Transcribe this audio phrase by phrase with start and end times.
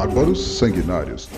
[0.00, 1.28] Bárbaros Sanguinários.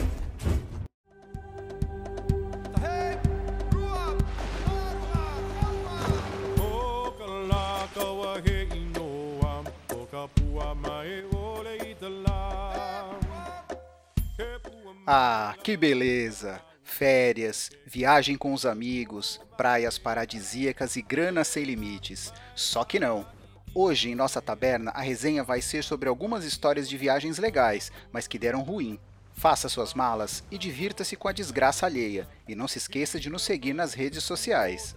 [15.04, 16.60] Ah, que beleza!
[16.84, 22.32] Férias, viagem com os amigos, praias paradisíacas e grana sem limites.
[22.54, 23.26] Só que não.
[23.74, 28.26] Hoje, em nossa taberna, a resenha vai ser sobre algumas histórias de viagens legais, mas
[28.26, 28.98] que deram ruim.
[29.32, 32.28] Faça suas malas e divirta-se com a desgraça alheia.
[32.46, 34.94] E não se esqueça de nos seguir nas redes sociais.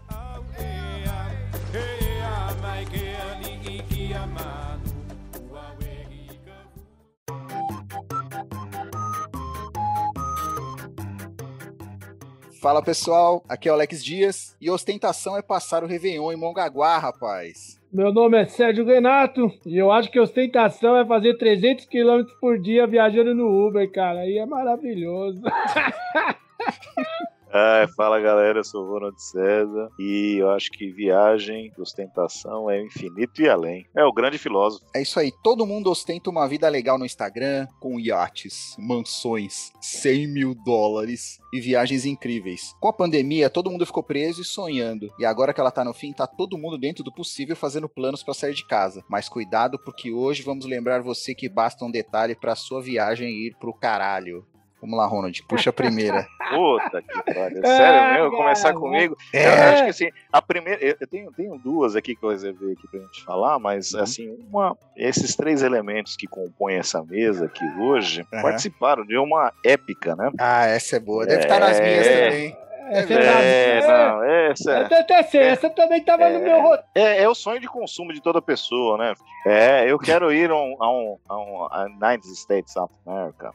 [12.65, 16.97] Fala pessoal, aqui é o Alex Dias e ostentação é passar o Réveillon em Mongaguá,
[16.97, 17.79] rapaz.
[17.93, 22.59] Meu nome é Sérgio Renato e eu acho que ostentação é fazer 300 km por
[22.59, 24.21] dia viajando no Uber, cara.
[24.21, 25.43] Aí é maravilhoso.
[27.57, 32.81] Ah, fala galera, eu sou o Ronald César e eu acho que viagem, ostentação é
[32.81, 33.85] infinito e além.
[33.95, 34.85] É o grande filósofo.
[34.93, 40.27] É isso aí, todo mundo ostenta uma vida legal no Instagram, com iates, mansões, 100
[40.27, 42.73] mil dólares e viagens incríveis.
[42.81, 45.07] Com a pandemia, todo mundo ficou preso e sonhando.
[45.17, 48.21] E agora que ela tá no fim, tá todo mundo dentro do possível fazendo planos
[48.21, 49.01] para sair de casa.
[49.09, 53.55] Mas cuidado, porque hoje vamos lembrar você que basta um detalhe para sua viagem ir
[53.57, 54.45] pro caralho.
[54.81, 56.27] Vamos lá, Ronald, puxa a primeira.
[56.49, 57.65] Puta que pariu.
[57.65, 58.37] Sério mesmo?
[58.37, 59.15] Começar comigo?
[59.33, 59.47] É.
[59.47, 60.79] Eu acho que assim, a primeira.
[60.83, 64.77] Eu tenho, tenho duas aqui que eu reservei aqui pra gente falar, mas assim, uma.
[64.95, 68.41] Esses três elementos que compõem essa mesa aqui hoje Aham.
[68.43, 70.29] participaram de uma épica, né?
[70.39, 71.25] Ah, essa é boa.
[71.25, 72.25] Deve estar nas minhas É.
[72.29, 72.57] também.
[72.87, 73.47] É, É, verdade.
[73.47, 76.83] É, não, essa Eu até sei, essa também tava no meu roteiro.
[76.93, 79.13] é, é o sonho de consumo de toda pessoa, né?
[79.47, 83.51] É, eu quero ir a um, a um, a um a United States of America.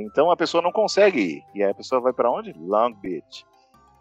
[0.00, 1.44] Então a pessoa não consegue ir.
[1.54, 2.52] E aí a pessoa vai pra onde?
[2.52, 3.44] Long Beach.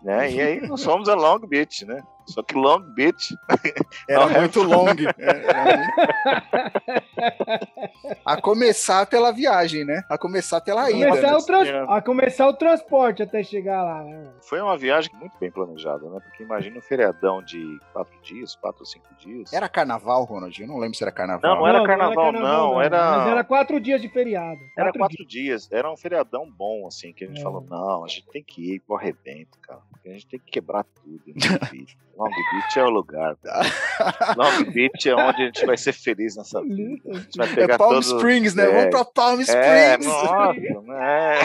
[0.02, 0.32] Né?
[0.32, 2.02] E aí nós fomos a Long Beach, né?
[2.28, 3.36] Só que Long Beach
[4.10, 4.86] Era Não, é muito long.
[5.18, 5.94] Era muito-
[8.26, 10.04] A começar pela viagem, né?
[10.10, 11.08] A começar pela ida.
[11.10, 11.36] Começar né?
[11.38, 11.86] o trans- É.
[11.88, 14.32] A começar o transporte até chegar lá, né?
[14.42, 16.20] foi uma viagem muito bem planejada, né?
[16.24, 19.52] Porque imagina um feriadão de quatro dias, quatro ou cinco dias.
[19.54, 20.60] Era carnaval, Ronald?
[20.62, 21.52] Eu não lembro se era carnaval.
[21.56, 24.60] Não, não era carnaval, não, era- Mas era quatro dias de feriado.
[24.78, 27.44] Era Quatro quatro dias, era um feriadão bom, assim, que a gente É.
[27.44, 29.80] falou, não, a gente tem que ir pro arrebento, cara.
[30.06, 31.22] A gente tem que quebrar tudo
[31.74, 31.86] em
[32.18, 32.78] Long Beach.
[32.80, 33.36] É o lugar.
[34.38, 37.02] Long Beach é onde a gente vai ser feliz nessa vida.
[37.10, 38.08] A gente vai É pegar Palm todos...
[38.12, 38.64] Springs, né?
[38.66, 39.44] é, Vamos pra Palm É,
[39.96, 40.06] Springs.
[40.06, 41.40] nossa, né?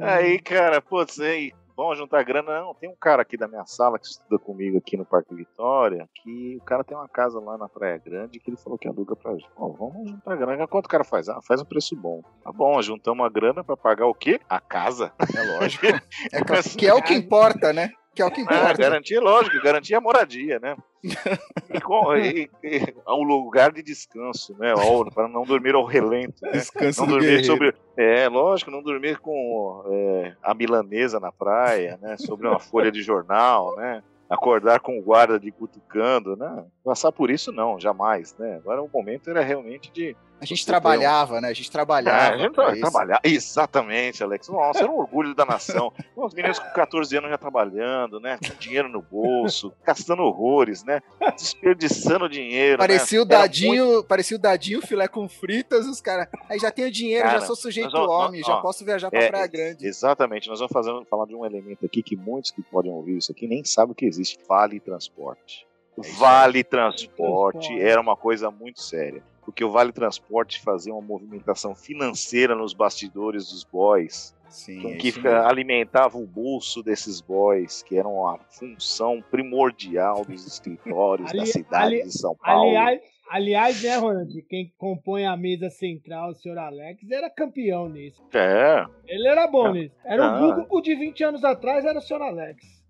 [0.00, 2.60] Aí, cara, putz, aí, vamos juntar grana.
[2.60, 6.08] Não, tem um cara aqui da minha sala que estuda comigo aqui no Parque Vitória,
[6.14, 9.16] que o cara tem uma casa lá na Praia Grande que ele falou que aluga
[9.16, 9.48] pra gente.
[9.56, 10.66] Ó, vamos juntar grana.
[10.66, 11.28] Quanto o cara faz?
[11.28, 12.22] Ah, faz um preço bom.
[12.42, 14.40] Tá bom, juntamos a grana pra pagar o quê?
[14.48, 15.12] A casa.
[15.36, 15.86] É lógico.
[16.32, 17.90] É que, que é o que importa, né?
[18.14, 18.74] Que é o que Ah, importa.
[18.76, 20.76] garantia, lógico, garantia a moradia, né?
[21.74, 24.74] E, com- e- e- um lugar de descanso, né?
[25.14, 26.34] Para não dormir ao relento.
[26.42, 26.52] né?
[26.52, 27.74] Descanso não do dormir sobre.
[27.96, 32.16] É, lógico, não dormir com é, a milanesa na praia, né?
[32.18, 34.02] Sobre uma folha de jornal, né?
[34.28, 36.64] Acordar com o guarda de cutucando, né?
[36.84, 38.56] Passar por isso, não, jamais, né?
[38.56, 40.14] Agora o momento era realmente de.
[40.42, 41.48] A gente trabalhava, né?
[41.50, 42.34] A gente trabalhava.
[42.34, 43.20] a gente trabalhar.
[43.22, 44.48] Exatamente, Alex.
[44.48, 45.92] Nossa, era um orgulho da nação.
[46.16, 48.38] Os meninos com 14 anos já trabalhando, né?
[48.44, 51.00] Com dinheiro no bolso, gastando horrores, né?
[51.36, 52.78] Desperdiçando dinheiro.
[52.78, 53.34] Parecia o né?
[53.34, 56.26] Era dadinho, parecia o dadinho filé com fritas, os caras.
[56.50, 59.10] Aí já tenho dinheiro, Cara, já sou sujeito nós vamos- homem, já ó, posso viajar
[59.10, 59.86] pra É, Praia Grande.
[59.86, 63.30] Exatamente, nós vamos fazer, falar de um elemento aqui que muitos que podem ouvir isso
[63.30, 64.38] aqui nem sabem o que existe.
[64.48, 65.64] Vale transporte.
[65.96, 66.10] É.
[66.18, 67.78] Vale Transporte.
[67.80, 69.22] era uma coisa muito séria.
[69.44, 74.96] Porque o Vale Transporte fazia uma movimentação financeira nos bastidores dos boys, Sim, com é
[74.96, 81.94] que alimentava o bolso desses boys, que eram a função primordial dos escritórios da cidade
[81.96, 82.68] ali- de São Paulo.
[82.70, 83.00] Aliás,
[83.30, 84.42] aliás, né, Ronald?
[84.48, 88.22] Quem compõe a mesa central, o senhor Alex, era campeão nisso.
[88.34, 89.72] É, Ele era bom Ah.
[89.72, 89.94] nisso.
[90.04, 90.36] Era Ah.
[90.36, 92.81] o Google o de 20 anos atrás, era o senhor Alex.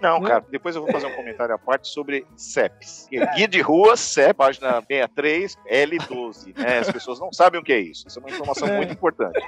[0.00, 0.28] Não, Né?
[0.28, 3.08] cara, depois eu vou fazer um comentário à parte sobre CEPs.
[3.34, 6.56] Guia de rua, CEP, página 63, L12.
[6.56, 6.78] Né?
[6.78, 8.06] As pessoas não sabem o que é isso.
[8.06, 8.76] Isso é uma informação É.
[8.76, 9.38] muito importante.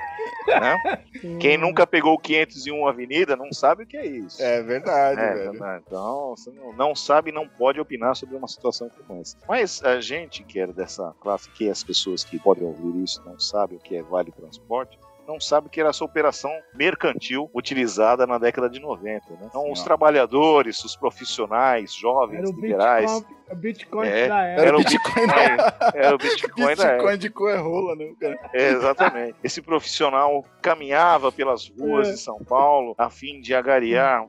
[0.46, 1.04] né?
[1.40, 4.42] Quem nunca pegou o 501 Avenida não sabe o que é isso.
[4.42, 5.52] É verdade, É, velho.
[5.52, 5.80] né?
[5.86, 9.36] Então, você não, não sabe, não pode opinar sobre uma situação como essa.
[9.48, 13.38] Mas a gente que é dessa classe, que as pessoas que podem ouvir isso não
[13.38, 14.98] sabem o que é Vale Transporte,
[15.30, 19.30] não sabe que era essa operação mercantil utilizada na década de 90.
[19.30, 19.38] Né?
[19.44, 19.84] Então, Sim, os ó.
[19.84, 23.12] trabalhadores, os profissionais, jovens, Era liberais.
[23.12, 24.74] Bitcoin, o Bitcoin É, da Era época.
[24.74, 26.92] o Bitcoin da Era o Bitcoin da época.
[26.92, 28.38] Bitcoin de cu é rola, né, cara?
[28.52, 29.34] É, exatamente.
[29.42, 32.12] Esse profissional caminhava pelas ruas É.
[32.12, 34.26] de São Paulo a fim de agariar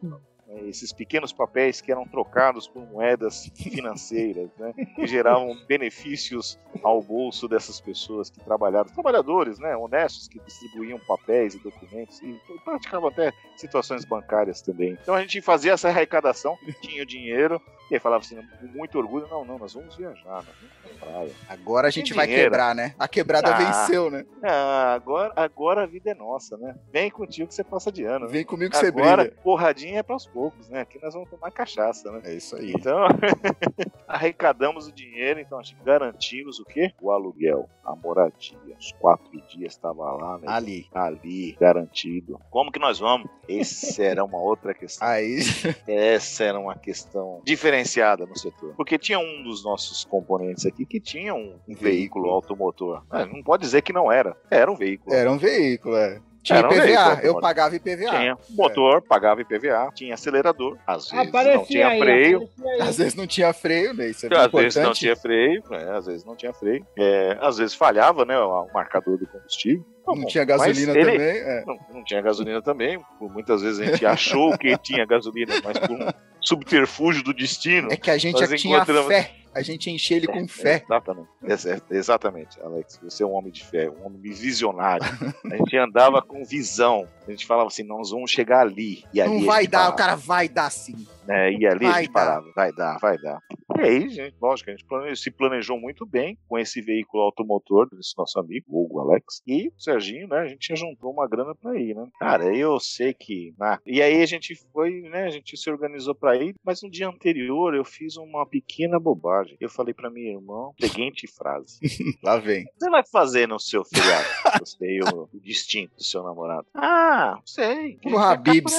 [0.52, 7.02] eh, esses pequenos papéis que eram trocados por moedas financeiras, né, que geravam benefícios ao
[7.02, 13.10] bolso dessas pessoas que trabalhavam, trabalhadores, né, honestos que distribuíam papéis e documentos e praticavam
[13.10, 14.98] até situações bancárias também.
[15.02, 18.98] Então a gente fazia essa arrecadação, tinha o dinheiro e aí falava assim, com muito
[18.98, 21.32] orgulho, não, não, nós vamos viajar, nós vamos pra praia.
[21.50, 22.50] Agora a gente Tem vai dinheiro.
[22.50, 22.96] quebrar, né?
[22.98, 23.58] A quebrada Ah.
[23.58, 24.26] venceu, né?
[24.42, 26.76] Ah, agora, agora a vida é nossa, né?
[26.92, 28.26] Vem contigo que você passa de ano.
[28.28, 28.32] né?
[28.32, 29.38] Vem comigo que você Agora, brilha.
[29.44, 30.82] porradinha é pros poucos, né?
[30.82, 32.22] Aqui nós vamos tomar cachaça, né?
[32.24, 32.74] É isso aí.
[32.76, 32.98] Então,
[34.08, 36.92] arrecadamos o dinheiro, então a gente garantimos o quê?
[37.00, 38.58] O aluguel, a moradia.
[38.80, 40.46] Os quatro dias estava lá, né?
[40.48, 40.88] Ali.
[40.92, 42.40] Ali, garantido.
[42.50, 43.30] Como que nós vamos?
[43.48, 45.08] Essa era uma outra questão.
[45.08, 45.42] Aí.
[45.88, 48.74] Essa era uma questão diferenciada no setor.
[48.76, 53.04] Porque tinha um dos nossos componentes aqui que tinha um, um veículo automotor.
[53.12, 54.36] Ah, não pode dizer que não era.
[54.50, 55.16] Era um veículo.
[55.16, 56.20] Era um veículo, é.
[56.44, 57.42] Tinha Era um IPVA, veículo, eu mano.
[57.42, 58.10] pagava IPVA.
[58.10, 62.50] Tinha motor, pagava IPVA, tinha acelerador, às vezes não Aparecia tinha aí, freio.
[62.82, 64.08] Às vezes não tinha freio, né?
[64.10, 67.58] Isso é às vezes não tinha freio, né, às vezes não tinha freio, é, às
[67.58, 69.86] vezes falhava, né, o marcador do combustível.
[70.08, 71.28] Não bom, tinha gasolina ele- também.
[71.38, 71.64] é.
[71.66, 75.92] Não, não tinha gasolina também, muitas vezes a gente achou que tinha gasolina, mas por
[75.92, 76.08] um
[76.42, 77.88] subterfúgio do destino.
[77.92, 79.32] É que a gente já tinha encontramos- fé.
[79.54, 80.82] A gente enchia ele com fé.
[80.86, 81.30] Exatamente.
[81.44, 83.00] Exa- Exatamente, Alex.
[83.04, 85.06] Você é um homem de fé, um homem visionário.
[85.52, 87.08] A gente andava com visão.
[87.28, 89.04] A gente falava assim: nós vamos chegar ali.
[89.14, 89.94] E ali Não a vai dar, parava.
[89.94, 91.06] o cara vai dar sim.
[91.28, 91.52] né?
[91.54, 92.20] E ali a Vai gente dar.
[92.20, 93.40] parava, vai dar, vai dar.
[93.78, 97.90] E aí, gente, lógico, a gente plane- se planejou muito bem com esse veículo automotor
[97.90, 100.40] desse nosso amigo, o Hugo Alex, e o Serginho, né?
[100.40, 102.08] A gente já juntou uma grana pra ir, né?
[102.20, 103.54] Cara, eu sei que.
[103.60, 105.26] né, E aí a gente foi, né?
[105.26, 109.41] A gente se organizou pra ir, mas no dia anterior eu fiz uma pequena bobagem.
[109.60, 111.80] Eu falei pra minha irmã, seguinte frase:
[112.24, 112.64] Lá vem.
[112.64, 114.26] O que você vai fazer no seu feriado?
[114.62, 116.68] Você e o, o distinto do seu namorado.
[116.74, 117.98] Ah, não sei.
[118.04, 118.74] No Habib's.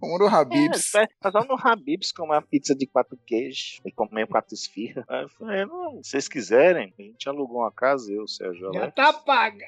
[0.00, 0.94] Vamos no Habib's.
[0.94, 5.04] é, nós vamos no Habib's comer uma pizza de quatro queijos e comer quatro esfirras.
[5.08, 8.80] Aí eu falei, não, se vocês quiserem, a gente alugou uma casa, eu, Sérgio Já
[8.80, 8.94] Alex.
[8.94, 9.66] tá paga.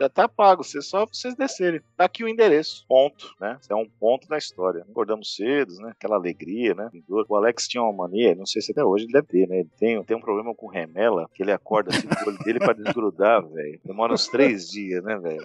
[0.00, 1.80] Já tá pago, você só vocês descerem.
[1.96, 2.84] Tá aqui o endereço.
[2.88, 3.56] Ponto, né?
[3.60, 4.84] Isso é um ponto na história.
[4.90, 5.90] Acordamos cedo, né?
[5.90, 6.90] Aquela alegria, né?
[7.08, 9.64] O Alex tinha uma mania, não sei se até hoje ele deve ter, né?
[9.80, 12.72] Ele tem, um problema com remela, que ele acorda assim com o olho dele pra
[12.74, 13.80] desgrudar, velho.
[13.84, 15.42] Demora uns três dias, né, velho?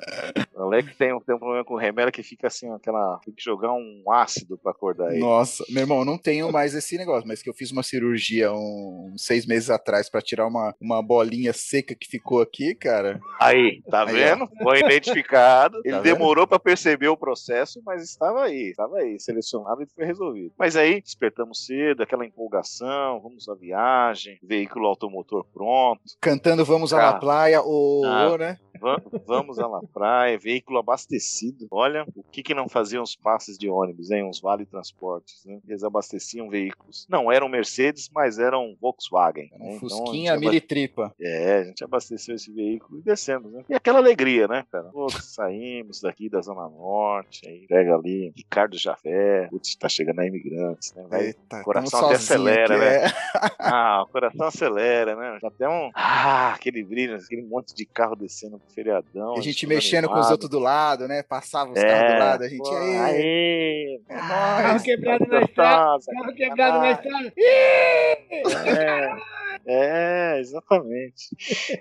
[0.54, 3.20] O Alex tem, um- tem um problema com remela que fica assim, aquela.
[3.24, 5.20] Tem que jogar um ácido pra acordar ele.
[5.22, 9.24] Nossa, meu irmão, não tenho mais esse negócio, mas que eu fiz uma cirurgia uns
[9.26, 13.20] seis meses atrás pra tirar uma, uma bolinha seca que ficou aqui, cara.
[13.40, 14.50] Aí, tá Aí, vendo?
[14.62, 15.80] Foi identificado.
[15.86, 20.06] Ele Tá demorou pra perceber o processo, mas estava aí, estava aí, selecionado e foi
[20.06, 20.52] resolvido.
[20.58, 26.98] Mas aí, despertamos cedo, aquela empolgação, vamos à viagem, veículo automotor pronto, Cantando Vamos à.
[26.98, 28.38] La Playa, ô, Ah.
[28.38, 28.58] né?
[28.82, 31.66] va- vamos à la praia, veículo abastecido.
[31.72, 34.24] Olha, o que que não faziam os passes de ônibus, hein?
[34.26, 35.60] Uns vale transportes, né?
[35.68, 37.08] Eles abasteciam veículos.
[37.10, 39.50] Não eram Mercedes, mas eram Volkswagen.
[39.52, 39.58] Né?
[39.60, 41.16] Um Então, a Fusquinha gente militripa.
[41.20, 43.64] É, a gente abasteceu esse veículo e descemos, né?
[43.70, 44.90] E aquela alegria, né, cara?
[44.92, 50.26] Pô, saímos daqui da Zona Norte, aí pega ali Ricardo Jafé, putz, tá chegando a
[50.28, 51.06] imigrantes, né?
[51.10, 53.06] Vai, Eita, coração até acelera, aqui, né?
[53.06, 53.12] é.
[53.60, 55.38] ah, o coração acelera, né?
[55.42, 55.92] Já tem um.
[55.94, 59.36] Ah, aquele brilho, aquele monte de carro descendo pro feriadão.
[59.38, 60.32] A gente mexendo com os animado.
[60.32, 61.24] outros do lado, né?
[61.24, 62.58] Passava os É, carros do lado, a gente.
[62.60, 64.82] pô, Aê, aê, é Carro nóis.
[64.84, 66.00] quebrado na estrada.
[66.06, 67.34] Carro quebrado na estrada.
[67.38, 69.12] É,
[69.68, 71.30] é, exatamente.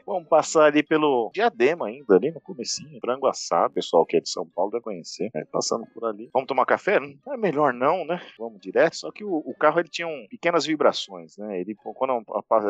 [0.07, 2.99] Vamos passar ali pelo Diadema ainda, ali no comecinho.
[3.01, 5.31] Frango assado, o pessoal que é de São Paulo deve conhecer.
[5.35, 6.31] né, passando por ali.
[6.33, 6.99] Vamos tomar café?
[7.01, 8.21] Não é melhor não, né?
[8.39, 8.97] Vamos direto.
[8.97, 11.61] Só que o, o carro ele tinha um- pequenas vibrações, né?
[11.61, 12.14] Ele, quando a-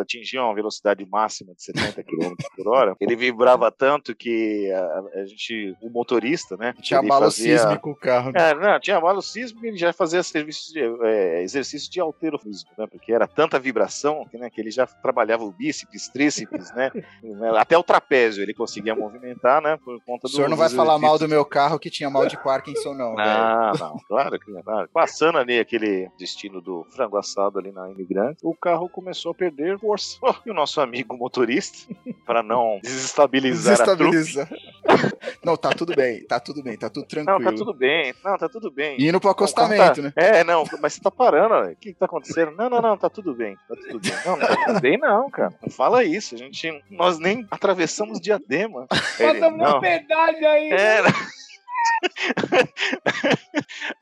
[0.01, 5.27] atingia uma velocidade máxima de 70 km por hora, ele vibrava tanto que a, a
[5.27, 6.75] gente, o motorista, né?
[6.81, 8.33] Tinha abalo fazia- sísmico o carro.
[8.33, 8.51] né?
[8.51, 12.71] é, não, tinha abalo sísmico e ele já fazia serviço de, é, exercício de alterofísico,
[12.79, 12.87] né?
[12.87, 16.91] Porque era tanta vibração que, né, que ele já trabalhava o bíceps, tríceps, né?
[17.59, 19.79] Até o trapézio ele conseguia movimentar, né?
[19.85, 20.35] Por conta O do.
[20.37, 23.15] senhor não vai falar mal do meu carro que tinha mal de Parkinson, não.
[23.15, 23.29] velho.
[23.29, 24.63] Não, não, claro que não.
[24.93, 29.79] Passando ali aquele destino do frango assado ali na imigrante, o carro começou a perder
[29.79, 30.19] força.
[30.47, 31.93] E o nosso amigo motorista,
[32.27, 34.49] para não desestabilizar a trupe, Desestabiliza.
[35.45, 37.51] Não, tá tudo bem, tá tudo bem, tá tudo Não, tranquilo.
[37.51, 38.15] tá tudo bem.
[38.25, 38.97] Não, tá tudo bem.
[39.01, 40.13] Indo pro Não, acostamento, tá- né?
[40.17, 41.65] É, não, mas você tá parando, ó.
[41.71, 42.53] o que, que tá acontecendo?
[42.53, 44.13] Não, não, não, tá tudo bem, tá tudo bem.
[44.25, 45.55] Não, não tá tudo bem, não, cara.
[45.63, 48.87] Não fala isso, a gente, nós nem atravessamos diadema.
[49.19, 50.71] Ele, Passamos não, um pedágio aí.
[50.73, 51.03] é.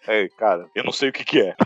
[0.08, 1.56] Ei, cara, eu não sei o que que é.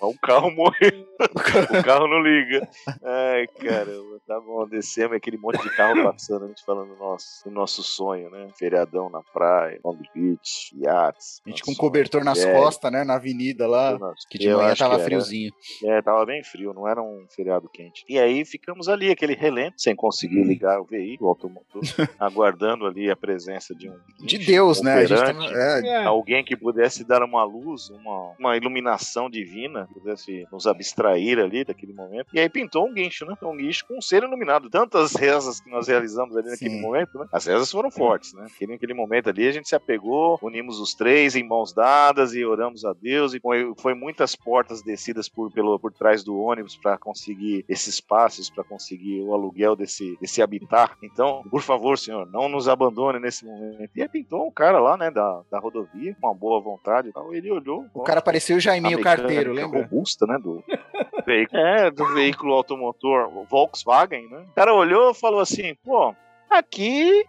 [0.00, 2.66] O carro morreu, o carro não liga.
[3.02, 7.50] Ai, caramba, tá bom, descemos aquele monte de carro passando, a gente falando nosso, do
[7.50, 8.48] nosso sonho, né?
[8.58, 11.42] Feriadão na praia, Long Beach, iates.
[11.46, 11.78] A gente com sonho.
[11.78, 13.04] cobertor nas É, costas, né?
[13.04, 13.98] Na avenida lá.
[14.30, 15.52] Que de manhã tava friozinho.
[15.84, 18.04] É, tava bem frio, não era um feriado quente.
[18.08, 21.82] E aí ficamos ali, aquele relento, sem conseguir ligar o veículo, o automotor,
[22.18, 23.96] aguardando ali a presença de um.
[24.24, 24.94] De Deus, um né?
[24.94, 26.04] A gente operante, tava, é, É.
[26.04, 31.92] Alguém que pudesse dar uma luz, uma, uma iluminação divina, pudesse nos abstrair ali daquele
[31.92, 32.28] momento.
[32.32, 33.34] E aí pintou um guincho, né?
[33.42, 34.70] Um guincho com um ser iluminado.
[34.70, 36.80] Tantas rezas que nós realizamos ali naquele Sim.
[36.80, 37.26] momento, né?
[37.32, 38.46] As rezas foram fortes, né?
[38.48, 42.44] Porque naquele momento ali a gente se apegou, unimos os três em mãos dadas e
[42.44, 43.34] oramos a Deus.
[43.34, 48.00] E foi, foi muitas portas descidas por, pelo, por trás do ônibus para conseguir esses
[48.00, 50.94] passes, para conseguir o aluguel desse, desse habitat.
[51.02, 53.90] Então, por favor, senhor, não nos abandone nesse momento.
[53.94, 57.12] E aí pintou um cara lá, né, da, da rodovia, com uma boa vontade e
[57.12, 57.32] tal.
[57.34, 57.86] Ele olhou.
[57.94, 59.79] o cara parecia o Jaiminho Carteiro, lembra?
[59.82, 60.62] Robusta, né, do
[61.26, 61.60] veículo.
[61.60, 64.44] É, do veículo automotor Volkswagen, né?
[64.50, 66.14] O cara olhou e falou assim, pô,
[66.48, 67.24] aqui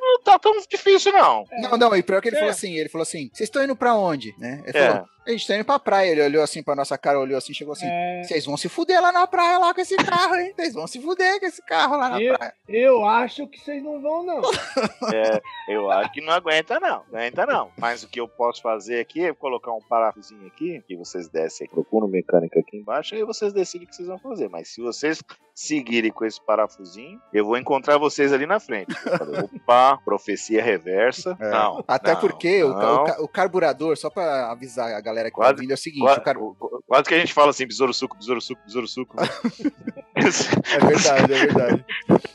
[0.00, 1.44] não tá tão difícil, não.
[1.60, 2.38] Não, não, e pior que ele É.
[2.40, 4.34] falou assim, ele falou assim, vocês estão indo pra onde?
[4.38, 4.62] Né?
[4.66, 4.88] Ele É.
[4.90, 6.10] falou, a gente tá indo pra praia.
[6.10, 9.00] Ele olhou assim pra nossa cara, olhou assim, chegou assim, É, vocês vão se fuder
[9.00, 10.52] lá na praia lá com esse carro, hein?
[10.56, 12.54] Vocês vão se fuder com esse carro lá na Eu- praia.
[12.68, 14.40] eu acho que vocês não vão, não.
[15.14, 17.02] É, eu acho que não aguenta, não.
[17.12, 17.70] Aguenta, não.
[17.78, 21.66] Mas o que eu posso fazer aqui é colocar um parafusinho aqui, que vocês descem
[21.66, 24.48] aí, procuram o mecânico aqui embaixo, aí vocês decidem o que vocês vão fazer.
[24.48, 25.22] Mas se vocês
[25.54, 28.94] seguirem com esse parafusinho, eu vou encontrar vocês ali na frente.
[29.04, 31.36] Eu falei, Opa, profecia reversa.
[31.40, 31.50] É.
[31.50, 31.82] Não.
[31.88, 33.02] Até não, porque o, não.
[33.02, 35.78] o ca- o carburador, só pra avisar a galera que tá Quase- ouvindo, é o
[35.78, 36.36] seguinte, Quase, o car-
[36.86, 39.16] quase que a gente fala assim, besouro suco, besouro suco, besouro suco.
[40.18, 41.84] É verdade, é verdade.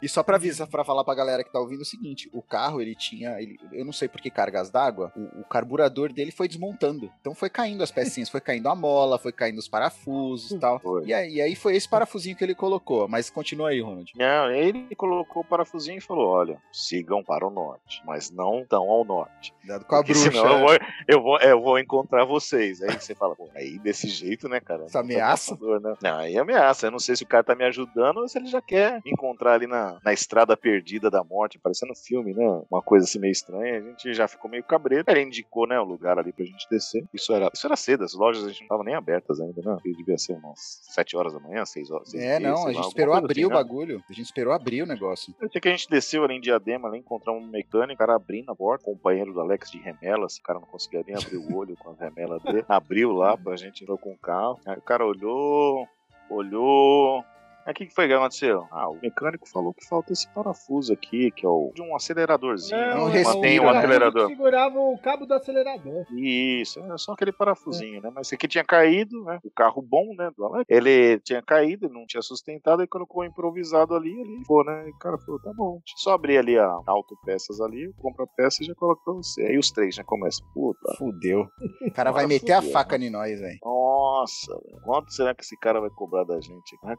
[0.01, 2.81] E só pra avisar, pra falar pra galera que tá ouvindo o seguinte, o carro,
[2.81, 6.47] ele tinha, ele, eu não sei por que cargas d'água, o, o carburador dele foi
[6.47, 7.11] desmontando.
[7.19, 10.81] Então foi caindo as pecinhas, foi caindo a mola, foi caindo os parafusos e tal.
[11.05, 13.07] E aí, e aí foi esse parafusinho que ele colocou.
[13.07, 14.11] Mas continua aí, Ronald.
[14.15, 18.89] Não, ele colocou o parafusinho e falou: olha, sigam para o norte, mas não tão
[18.89, 19.53] ao norte.
[19.65, 20.31] Dado com a bruxa.
[20.31, 22.72] senão eu vou, eu, vou, eu vou encontrar vocês.
[22.81, 24.85] Aí você fala, pô, aí desse jeito, né, cara?
[24.85, 25.53] Essa ameaça?
[25.53, 25.95] Ameaçador, né?
[26.01, 26.87] Não, aí é ameaça.
[26.87, 29.11] Eu não sei se o cara tá me ajudando ou se ele já quer me
[29.11, 32.61] encontrar ali na, na estrada perdida da morte, parecendo filme, né?
[32.69, 33.79] Uma coisa assim meio estranha.
[33.79, 35.03] A gente já ficou meio cabreiro.
[35.07, 37.03] Ele indicou, né, o lugar ali pra gente descer.
[37.13, 39.73] Isso era, isso era cedo, as lojas a gente não estavam nem abertas ainda, né?
[39.73, 42.09] Porque devia ser umas 7 horas da manhã, 6 horas.
[42.09, 43.55] seis É, meia, não, a lá, gente alguma esperou coisa abrir assim, o né?
[43.55, 44.03] bagulho.
[44.09, 45.35] A gente esperou abrir o negócio.
[45.39, 48.15] Eu sei que a gente desceu ali em Diadema, ali, encontramos um mecânico, o cara
[48.15, 51.55] abrindo a porta, companheiro do Alex de remelas, o cara não conseguia nem abrir o
[51.55, 52.52] olho com as remelas dele.
[52.67, 54.59] Abriu lá pra gente entrar com o carro.
[54.65, 55.87] Aí o cara olhou,
[56.29, 57.23] olhou.
[57.67, 58.67] O que, que foi que aconteceu?
[58.71, 62.79] Ah, o mecânico falou que falta esse parafuso aqui, que é o de um aceleradorzinho.
[62.79, 63.23] Não, Não, o né?
[63.23, 64.27] parafuso acelerador.
[64.27, 66.05] Segurava o cabo do acelerador.
[66.17, 68.11] Isso, é só aquele parafusinho, né?
[68.13, 69.39] Mas esse aqui tinha caído, né?
[69.43, 70.29] O carro bom, né?
[70.37, 74.63] do Alex, Ele tinha caído, ele não tinha sustentado, e colocou improvisado ali, ele foi,
[74.65, 74.87] né?
[74.87, 77.93] E o cara falou, tá bom, deixa eu só abrir ali a autopeças ali, eu
[78.01, 79.43] compro a peça e já coloco pra você.
[79.43, 81.45] Aí os três já começam, puta, Fudeu.
[81.87, 83.59] O cara vai meter a fudeu, faca em nós, velho.
[83.63, 86.77] nossa, velho, quanto será que esse cara vai cobrar da gente?
[86.83, 86.95] Ah,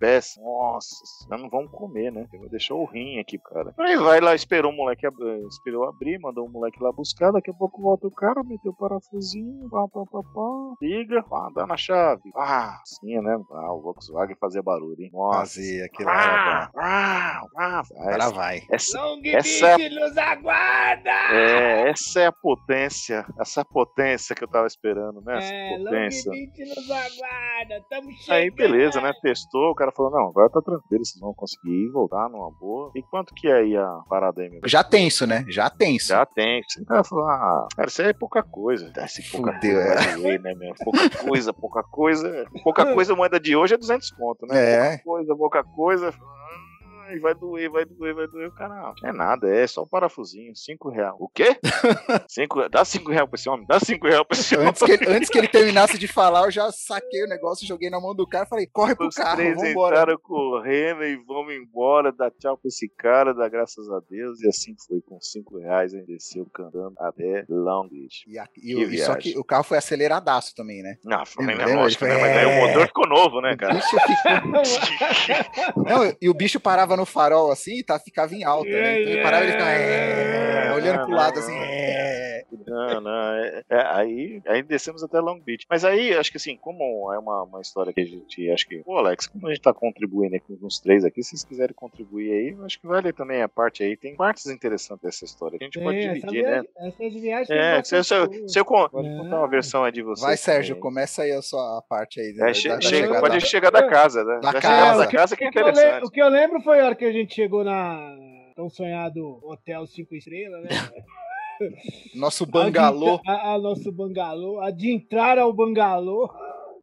[0.00, 0.94] Autopeça, nossa,
[1.30, 2.26] nós não vamos comer, né?
[2.32, 3.72] Ele deixou o rim aqui, cara.
[3.78, 7.32] Aí vai lá, esperou o moleque, ab- eh, esperou abrir, mandou o moleque lá buscar,
[7.32, 11.48] daqui a pouco volta o cara, meteu o parafusinho, pá, pá, pá, pá, liga, pá,
[11.54, 12.30] dá na chave.
[12.36, 13.38] Ah, sim, né?
[13.50, 15.10] Ah, o Volkswagen fazia barulho, hein?
[15.12, 15.38] Nossa.
[15.38, 18.60] Fazer aquilo Ah, ah, ah, O cara vai.
[18.70, 21.10] essa, Long Essa- Beach nos aguarda!
[21.32, 25.38] é, essa é a potência, essa é a potência que eu tava esperando, né?
[25.38, 26.30] Essa É, Long potência.
[26.32, 27.84] Beach nos aguarda!
[27.88, 28.36] Tamo chegando!
[28.36, 29.12] Aí beleza, né?
[29.22, 32.90] Testou, o cara falou, não, agora tá tranquilo, vocês vão conseguir ir, voltar numa boa.
[32.94, 34.60] E quanto que é aí a parada aí, meu?
[34.64, 35.44] Já tenso, né?
[35.48, 36.08] Já tenso.
[36.08, 36.62] Já tem.
[36.80, 38.92] O cara falou, ah, cara, isso aí é pouca coisa.
[38.98, 40.74] Esse pouca Fudeu, coisa doer, né, meu?
[40.82, 42.46] Pouca coisa, pouca coisa.
[42.62, 44.56] Pouca coisa, a moeda de hoje é 200 conto, né?
[44.56, 44.98] É.
[44.98, 46.14] Pouca coisa, pouca coisa.
[47.08, 48.48] Ai, vai doer, vai doer, vai doer.
[48.48, 51.14] O cara, não, é nada, é só o parafusinho, 5 reais.
[51.20, 51.56] O quê?
[52.28, 54.68] cinco, dá 5 reais pra esse homem, dá 5 reais pra esse homem.
[54.68, 57.90] Antes que, ele, antes que ele terminasse de falar, eu já saquei o negócio, joguei
[57.90, 59.94] na mão do cara e falei, corre pro Os carro, três vambora.
[60.00, 64.40] entraram correndo e vamos embora, dar tchau pra esse cara, dar graças a Deus.
[64.42, 68.24] E assim foi, com 5 reais, gente desceu cantando até Long Beach.
[68.26, 70.96] E, a- e o- e só que o carro foi aceleradaço também, né?
[71.04, 71.72] Não, foi, Lembra?
[71.74, 72.14] lógico, né?
[72.14, 73.74] Ele Mas aí o motor ficou novo, né, O cara?
[73.74, 79.00] bicho ficou- Não, e o bicho parava no farol assim, tá, ficava em alta, né?
[79.00, 81.56] Então ele parava e ele ficava é, olhando pro lado assim.
[81.56, 82.44] É.
[82.66, 83.34] Não, não.
[83.34, 85.66] É, é, aí, aí descemos até Long Beach.
[85.68, 88.50] Mas aí, acho que assim, como é uma, uma história que a gente.
[88.50, 88.78] Acho que.
[88.78, 91.74] Pô, Alex, como a gente tá contribuindo aqui com os três aqui, se vocês quiserem
[91.74, 93.96] contribuir aí, acho que vale também a parte aí.
[93.96, 95.58] Tem partes interessantes dessa história.
[95.58, 96.62] Que a gente pode dividir, né?
[96.78, 97.50] Essas viagens.
[97.50, 99.16] É, se, se, eu, se eu pode é.
[99.16, 100.22] contar uma versão aí de você.
[100.22, 102.34] Vai, Sérgio, começa aí a sua parte aí.
[102.40, 104.40] É, che chega, pode chegar da casa, né?
[104.40, 105.04] Da casa.
[105.04, 106.04] Da casa que é interessante.
[106.04, 108.14] O que eu lembro foi a hora que a gente chegou na
[108.56, 110.70] tão sonhado Hotel 5 Estrelas, né?
[112.16, 113.20] Nosso bangalô.
[113.26, 114.60] A, a, nosso bangalô.
[114.60, 116.30] A de entrar ao bangalô,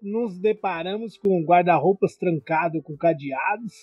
[0.02, 3.74] nos deparamos com guarda-roupas trancado com cadeados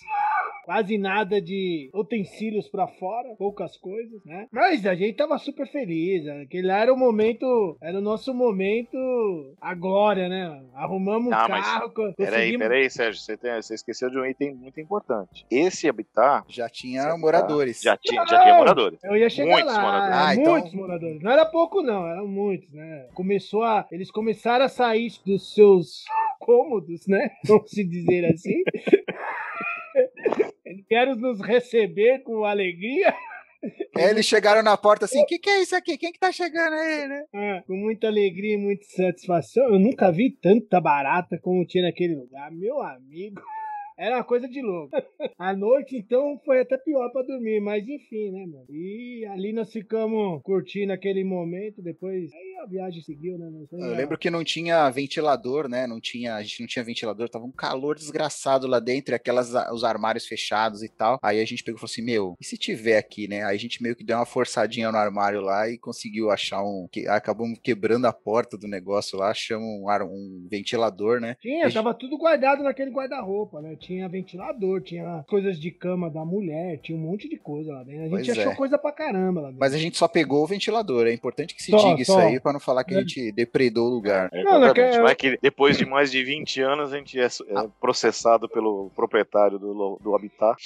[0.71, 4.47] quase nada de utensílios para fora, poucas coisas, né?
[4.53, 8.97] Mas a gente tava super feliz, aquele lá era o momento, era o nosso momento,
[9.61, 10.63] a glória, né?
[10.73, 11.93] Arrumamos um carro.
[11.97, 12.15] Mas...
[12.15, 15.45] Peraí, peraí, Sérgio, você, tem, você, esqueceu de um item muito importante.
[15.51, 17.83] Esse habitat já tinha moradores.
[17.83, 19.03] Já tinha, já tinha moradores.
[19.03, 20.15] Eu ia chegar muitos lá, moradores.
[20.15, 20.81] Ah, então muitos então...
[20.87, 21.21] moradores.
[21.21, 23.09] Não era pouco não, eram muitos, né?
[23.13, 26.05] Começou a, eles começaram a sair dos seus
[26.39, 27.29] cômodos, né?
[27.45, 28.63] Vamos se dizer assim.
[30.91, 33.15] Quero nos receber com alegria.
[33.95, 35.99] É, eles chegaram na porta assim, o que, que é isso aqui?
[35.99, 37.25] Quem que tá chegando aí, né?
[37.35, 39.65] Ah, com muita alegria e muita satisfação.
[39.65, 42.51] Eu nunca vi tanta barata como tinha naquele lugar.
[42.51, 43.43] Meu amigo.
[44.01, 44.91] Era uma coisa de louco.
[45.39, 48.65] A noite, então, foi até pior para dormir, mas enfim, né, mano?
[48.71, 52.33] E ali nós ficamos curtindo aquele momento, depois.
[52.33, 53.51] Aí a viagem seguiu, né?
[53.73, 55.87] Eu lembro que não tinha ventilador, né?
[55.87, 59.85] Não tinha, a gente não tinha ventilador, tava um calor desgraçado lá dentro, aquelas os
[59.85, 61.19] armários fechados e tal.
[61.23, 63.59] Aí a gente pegou e falou assim: "Meu, e se tiver aqui, né?" Aí a
[63.59, 67.59] gente meio que deu uma forçadinha no armário lá e conseguiu achar um que acabamos
[67.63, 71.37] quebrando a porta do negócio lá, achamos um, um ventilador, né?
[71.41, 71.75] Tinha, gente...
[71.75, 73.77] tava tudo guardado naquele guarda-roupa, né?
[73.77, 78.03] Tinha ventilador, tinha coisas de cama da mulher, tinha um monte de coisa lá dentro.
[78.03, 78.57] A gente pois achou é.
[78.57, 79.61] coisa pra caramba lá dentro.
[79.61, 81.07] Mas a gente só pegou o ventilador.
[81.07, 82.19] É importante que se só, diga só.
[82.19, 83.01] isso aí pra não falar que a é.
[83.01, 84.29] gente depredou o lugar.
[84.33, 84.99] É, não, não, que...
[85.01, 87.67] Mas que depois de mais de 20 anos a gente é, é ah.
[87.81, 90.57] processado pelo proprietário do, do habitat.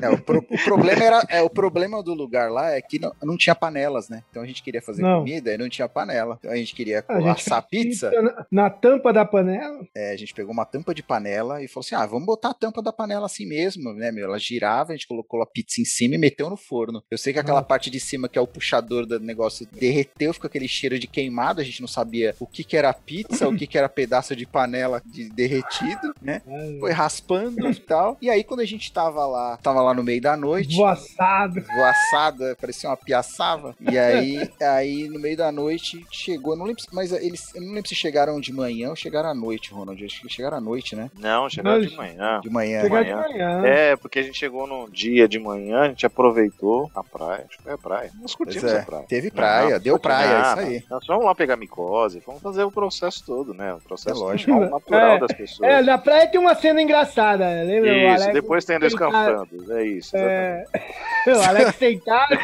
[0.00, 3.12] É, o, pro, o, problema era, é, o problema do lugar lá é que não,
[3.22, 4.22] não tinha panelas, né?
[4.30, 5.18] Então a gente queria fazer não.
[5.18, 6.38] comida e não tinha panela.
[6.38, 8.10] Então a gente queria a assar pizza.
[8.10, 9.86] pizza na, na, tampa da panela?
[9.94, 12.54] É, a gente pegou uma tampa de panela e falou assim: ah, vamos botar a
[12.54, 14.26] tampa da panela assim mesmo, né, meu?
[14.26, 17.02] Ela girava, a gente colocou a pizza em cima e meteu no forno.
[17.10, 20.48] Eu sei que aquela parte de cima, que é o puxador do negócio, derreteu, ficou
[20.48, 23.66] aquele cheiro de queimado, a gente não sabia o que que era pizza, o que
[23.66, 26.40] que era pedaço de panela de derretido, né?
[26.80, 28.16] Foi raspando e tal.
[28.20, 30.76] E aí, quando a gente tava lá, tava lá no meio da noite.
[30.76, 31.60] Voaçado.
[31.60, 33.74] Voaçada, parecia uma piaçava.
[33.80, 37.88] E aí, aí, no meio da noite, chegou, não lembro, mas eles, eu não lembro
[37.88, 40.04] se chegaram de manhã ou chegaram à noite, Ronald.
[40.04, 41.10] Acho que chegaram à noite, né?
[41.18, 42.40] Não, chegaram de manhã.
[42.40, 42.61] De manhã.
[42.62, 43.66] Chegaram de manhã.
[43.66, 47.44] É, porque a gente chegou num dia de manhã, a gente aproveitou a praia.
[47.48, 48.10] Acho que foi a praia.
[48.20, 49.04] Nós curtimos é, a praia.
[49.08, 50.84] Teve praia, não, deu praia, é isso aí.
[50.90, 53.74] Nós fomos lá pegar micose, fomos fazer o processo todo, né?
[53.74, 54.60] O processo é lógico.
[54.60, 55.70] natural é, das pessoas.
[55.70, 57.96] É, na praia tem uma cena engraçada, lembra?
[57.96, 60.16] Isso, Alex depois tem dois campando, é isso.
[60.16, 60.64] É...
[61.26, 62.38] o Alex sentado.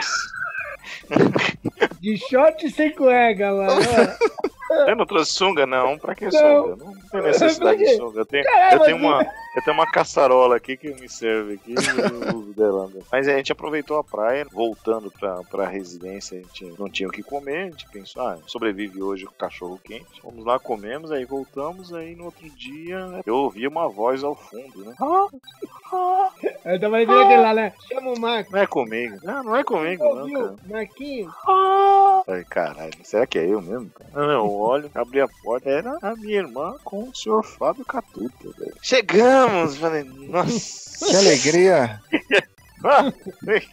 [2.00, 3.80] de short sem cueca, mano.
[4.70, 5.98] Eu não trouxe sunga, não.
[5.98, 6.76] Pra que sunga?
[6.76, 8.20] Não tem necessidade de sunga.
[8.20, 9.22] Eu tenho, Caramba, eu tenho uma.
[9.56, 11.74] Eu tenho uma caçarola aqui que me serve aqui
[12.54, 12.88] dela.
[13.10, 17.12] Mas a gente aproveitou a praia, voltando pra, pra residência, a gente não tinha o
[17.12, 20.20] que comer, a gente pensou, ah, sobrevive hoje com cachorro quente.
[20.22, 24.84] Vamos lá, comemos, aí voltamos, aí no outro dia eu ouvi uma voz ao fundo,
[24.84, 24.94] né?
[25.00, 25.28] Ah,
[25.92, 26.30] ah,
[26.66, 27.72] eu tava dizendo aquele lá, né?
[27.88, 28.52] Chama o Marco.
[28.52, 29.16] Não é comigo.
[29.22, 30.56] Não, não é comigo, não, cara.
[30.68, 31.32] Marquinhos.
[31.46, 32.22] Ah.
[32.28, 34.10] Ai, caralho, será que é eu mesmo, cara?
[34.14, 38.50] Não, eu olho, abri a porta, era a minha irmã com o senhor Fábio Catuta,
[38.58, 38.74] velho.
[38.82, 39.76] Chegamos!
[39.76, 41.06] Falei, nossa.
[41.06, 42.00] Que alegria!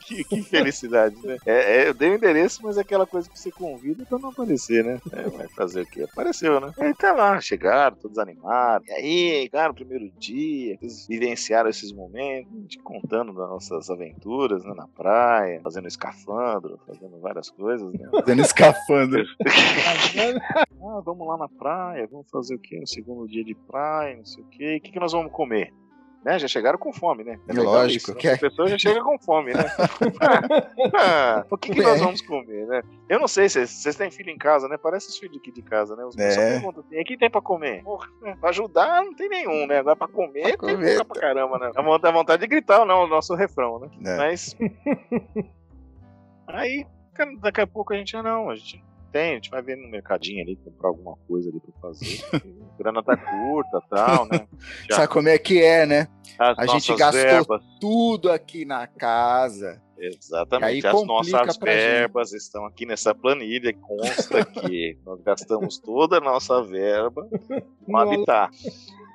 [0.05, 1.37] que, que, felicidade, né?
[1.45, 4.29] É, é, eu dei o endereço, mas é aquela coisa que você convida pra não
[4.29, 4.99] aparecer, né?
[5.11, 6.03] É, vai fazer o quê?
[6.03, 6.71] Apareceu, né?
[6.79, 8.87] Aí tá lá, chegaram, todos animados.
[8.89, 13.89] E aí, cara, o primeiro dia, eles vivenciaram esses momentos, a gente contando das nossas
[13.89, 14.73] aventuras, né?
[14.75, 18.09] Na praia, fazendo escafandro, fazendo várias coisas, né?
[18.11, 19.23] Fazendo escafandro.
[20.97, 22.79] ah, vamos lá na praia, vamos fazer o quê?
[22.79, 24.77] No segundo dia de praia, não sei o quê.
[24.77, 25.73] O que, que nós vamos comer?
[26.25, 26.39] né?
[26.39, 27.39] Já chegaram com fome, né?
[27.47, 28.09] É lógico.
[28.09, 29.63] Isso, que As pessoas já chegam com fome, né?
[30.97, 32.81] ah, o que, que nós vamos comer, né?
[33.07, 34.75] Eu não sei, vocês têm filho em casa, né?
[34.75, 36.03] Parece os filhos aqui de casa, né?
[36.03, 36.27] Os é.
[36.27, 37.83] pessoal perguntam, o que tem pra comer?
[37.83, 38.35] Porra, né?
[38.41, 39.77] Pra ajudar, não tem nenhum, né?
[39.77, 41.71] Agora pra comer, pra comer tem pra caramba, né?
[42.01, 43.89] Dá vontade de gritar ou não, o nosso refrão, né?
[44.03, 44.17] É.
[44.17, 44.57] Mas...
[46.47, 46.87] Aí,
[47.39, 48.83] daqui a pouco a gente, ah, não, a gente
[49.15, 52.21] tem, a gente vai ver no mercadinho ali, comprar alguma coisa ali pra fazer.
[52.77, 54.45] grana tá curta e tal, né?
[54.89, 56.09] Já Sabe como é que é, né?
[56.37, 57.61] as a gente gastou verbas.
[57.79, 59.81] Tudo aqui na casa.
[59.97, 60.85] Exatamente.
[60.85, 61.81] As nossas pra gente.
[61.81, 63.73] verbas estão aqui nessa planilha.
[63.73, 67.25] Consta que nós gastamos toda a nossa verba
[67.87, 68.13] no Nossa.
[68.13, 68.51] habitat.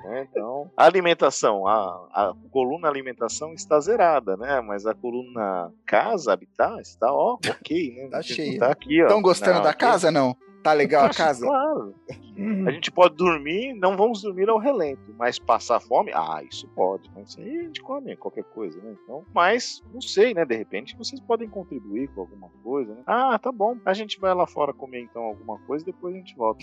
[0.05, 0.27] Né?
[0.31, 4.61] Então, a alimentação, a, a coluna alimentação está zerada, né?
[4.61, 8.09] Mas a coluna casa, habitat, está ó, ok, né?
[8.09, 8.59] Tá cheia.
[8.59, 9.07] Tá aqui, ó.
[9.07, 10.37] Estão gostando Não, da aqui- casa, não?
[10.63, 11.47] Tá legal a casa?
[11.47, 11.95] Claro.
[12.37, 12.69] Uhum.
[12.69, 17.09] A gente pode dormir, não vamos dormir ao relento, mas passar fome, ah, isso pode,
[17.15, 17.23] né?
[17.23, 18.95] Isso aí a gente come qualquer coisa, né?
[19.03, 20.45] Então, mas não sei, né?
[20.45, 23.03] De repente vocês podem contribuir com alguma coisa, né?
[23.07, 23.79] Ah, tá bom.
[23.87, 26.63] A gente vai lá fora comer então alguma coisa e depois a gente volta.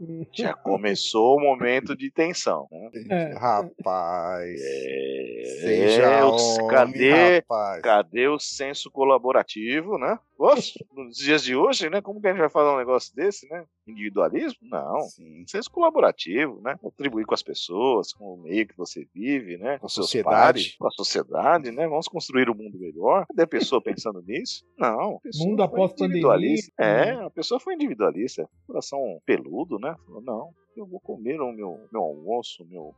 [0.32, 2.90] Já começou o momento de tensão, né?
[3.10, 3.34] É.
[3.38, 4.60] Rapaz.
[4.60, 7.82] É, Seja os- homem, cadê, rapaz.
[7.82, 10.18] cadê o senso colaborativo, né?
[10.36, 12.00] Poxa, nos dias de hoje, né?
[12.00, 13.64] Como que a gente vai falar um negócio desse, né?
[13.86, 14.58] Individualismo?
[14.62, 15.00] Não.
[15.02, 15.44] Sim.
[15.46, 16.76] senso colaborativo, né?
[16.80, 19.78] Contribuir com as pessoas, com o meio que você vive, né?
[19.78, 20.34] Com a sociedade.
[20.34, 21.86] pares, com a sociedade, né?
[21.86, 23.26] Vamos construir um mundo melhor.
[23.26, 24.64] Cadê a pessoa pensando nisso?
[24.76, 25.20] Não.
[25.36, 26.56] Mundo após pandemia.
[26.78, 28.48] É, a pessoa foi individualista.
[28.66, 29.94] Coração peludo, né?
[30.04, 32.94] Falou, não, eu vou comer o meu, meu almoço, o meu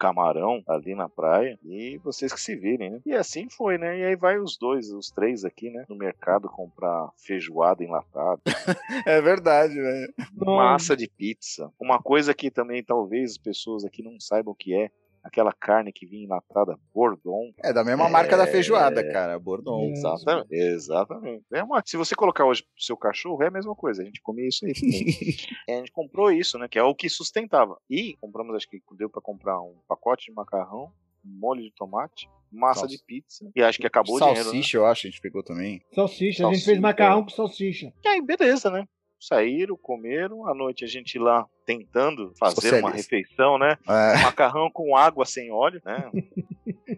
[0.00, 3.00] camarão ali na praia e vocês que se virem, né?
[3.04, 3.98] E assim foi, né?
[3.98, 5.84] E aí vai os dois, os três aqui, né?
[5.90, 8.40] No mercado comprar feijoada enlatada
[9.06, 10.14] É verdade, velho.
[10.34, 11.70] massa de pizza.
[11.78, 14.90] Uma coisa que também talvez as pessoas aqui não saibam o que é.
[15.22, 17.52] Aquela carne que vinha enlatada, bordon.
[17.62, 18.46] É da mesma marca da É.
[18.46, 19.38] feijoada, cara.
[19.38, 19.82] Bordon.
[19.82, 19.90] É.
[19.92, 20.48] Exatamente.
[20.54, 21.44] Exatamente.
[21.52, 24.02] É uma, se você colocar hoje pro seu cachorro, é a mesma coisa.
[24.02, 24.90] A gente comia isso aí também.
[25.68, 26.66] É, a gente comprou isso, né?
[26.68, 27.76] Que é o que sustentava.
[27.88, 30.90] E compramos, acho que deu pra comprar um pacote de macarrão,
[31.22, 33.48] molho de tomate, massa de pizza.
[33.54, 34.38] E acho que acabou o dinheiro.
[34.38, 34.44] Né?
[34.44, 35.82] Salsicha, eu acho, a gente pegou também.
[35.94, 37.22] Salsicha, a gente Salsicha, fez macarrão é.
[37.24, 37.92] com salsicha.
[38.02, 38.86] E aí, beleza, né?
[39.20, 40.46] Saíram, comeram.
[40.46, 43.76] À noite a gente lá tentando fazer uma refeição, né?
[43.88, 44.22] É.
[44.22, 46.10] macarrão com água sem óleo, né?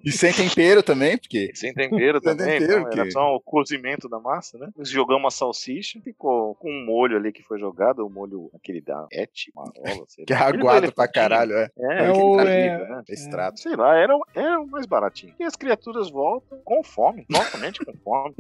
[0.04, 1.50] E sem tempero também, porque.
[1.54, 4.68] Sem tempero Sem também, tempero, então era só o cozimento da massa, né?
[4.76, 8.80] Nós jogamos uma salsicha, ficou com um molho ali que foi jogado, o molho aquele
[8.80, 11.68] da Et, marola, sei Que é aguado pra caralho, é.
[11.78, 13.02] É, É o- é- vida, né?
[13.08, 13.60] Extrato.
[13.60, 15.34] Sei lá, era, era o mais baratinho.
[15.38, 18.34] E as criaturas voltam com fome, novamente com fome.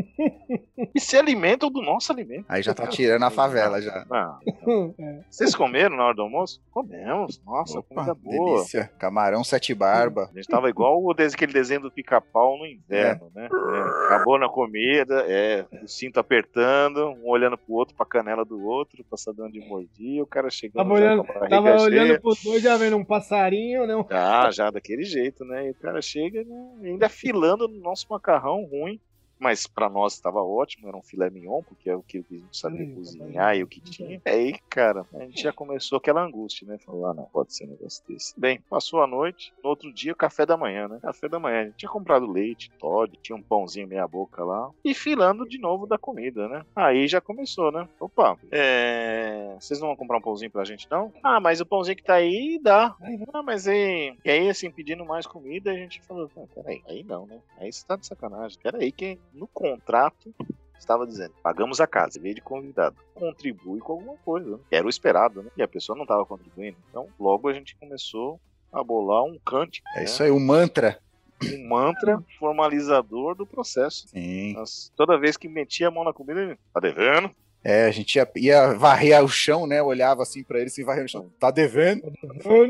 [0.94, 2.44] E se alimentam do nosso alimento.
[2.48, 4.04] Aí já tá tirando a favela já.
[4.10, 4.38] Não.
[4.98, 5.20] É.
[5.30, 6.60] Vocês comeram na hora do almoço?
[6.70, 7.40] Comemos.
[7.44, 8.56] Nossa, Opa, comida boa.
[8.56, 8.90] delícia.
[8.98, 10.28] Camarão sete barba.
[10.32, 13.48] A gente tava igual aquele desenho do pica-pau no inverno, né?
[13.52, 18.62] É, acabou na comida, é, o cinto apertando, um olhando pro outro, pra canela do
[18.64, 21.80] outro, pra saber onde mordia, o cara chegando Tava já olhando, com a tava cheia.
[21.82, 23.94] olhando pro dois, já vendo um passarinho, né?
[24.10, 25.68] Ah, já daquele jeito, né?
[25.68, 29.00] E o cara chega né, ainda filando no nosso macarrão ruim.
[29.42, 32.56] Mas pra nós estava ótimo, era um filé mignon, porque é o que a gente
[32.56, 34.20] sabia Hum, cozinhar e o que tinha.
[34.24, 36.76] E aí, cara, a gente já começou aquela angústia, né?
[36.84, 38.38] Falou, ah, não, pode ser um negócio desse.
[38.38, 40.98] Bem, passou a noite, no outro dia, café da manhã, né?
[41.02, 44.70] Café da manhã, a gente tinha comprado leite, Todd, tinha um pãozinho meia boca lá,
[44.84, 46.62] e filando de novo da comida, né?
[46.76, 47.88] Aí já começou, né?
[48.00, 49.56] Opa, é...
[49.60, 51.12] vocês não vão comprar um pãozinho pra gente, não?
[51.24, 52.94] Ah, mas o pãozinho que tá aí dá.
[53.32, 54.14] Ah, mas aí.
[54.24, 57.40] E aí, assim, pedindo mais comida, a gente falou: ah, peraí, aí não, né?
[57.58, 58.58] Aí você tá de sacanagem.
[58.62, 60.34] Peraí, que no contrato
[60.78, 64.56] estava dizendo: pagamos a casa, veio de convidado, contribui com alguma coisa.
[64.56, 64.58] Né?
[64.70, 65.50] Era o esperado, né?
[65.56, 66.76] E a pessoa não estava contribuindo.
[66.90, 68.40] Então, logo a gente começou
[68.72, 70.04] a bolar um cântico, É né?
[70.04, 70.98] isso aí, o mantra.
[71.42, 74.08] um mantra formalizador do processo.
[74.08, 74.54] Sim.
[74.54, 77.30] Nós, toda vez que metia a mão na comida, ele, tá devendo?
[77.64, 79.80] É, a gente ia, ia varrer o chão, né?
[79.82, 81.30] Olhava assim pra ele, se varrer no chão.
[81.38, 82.02] Tá devendo?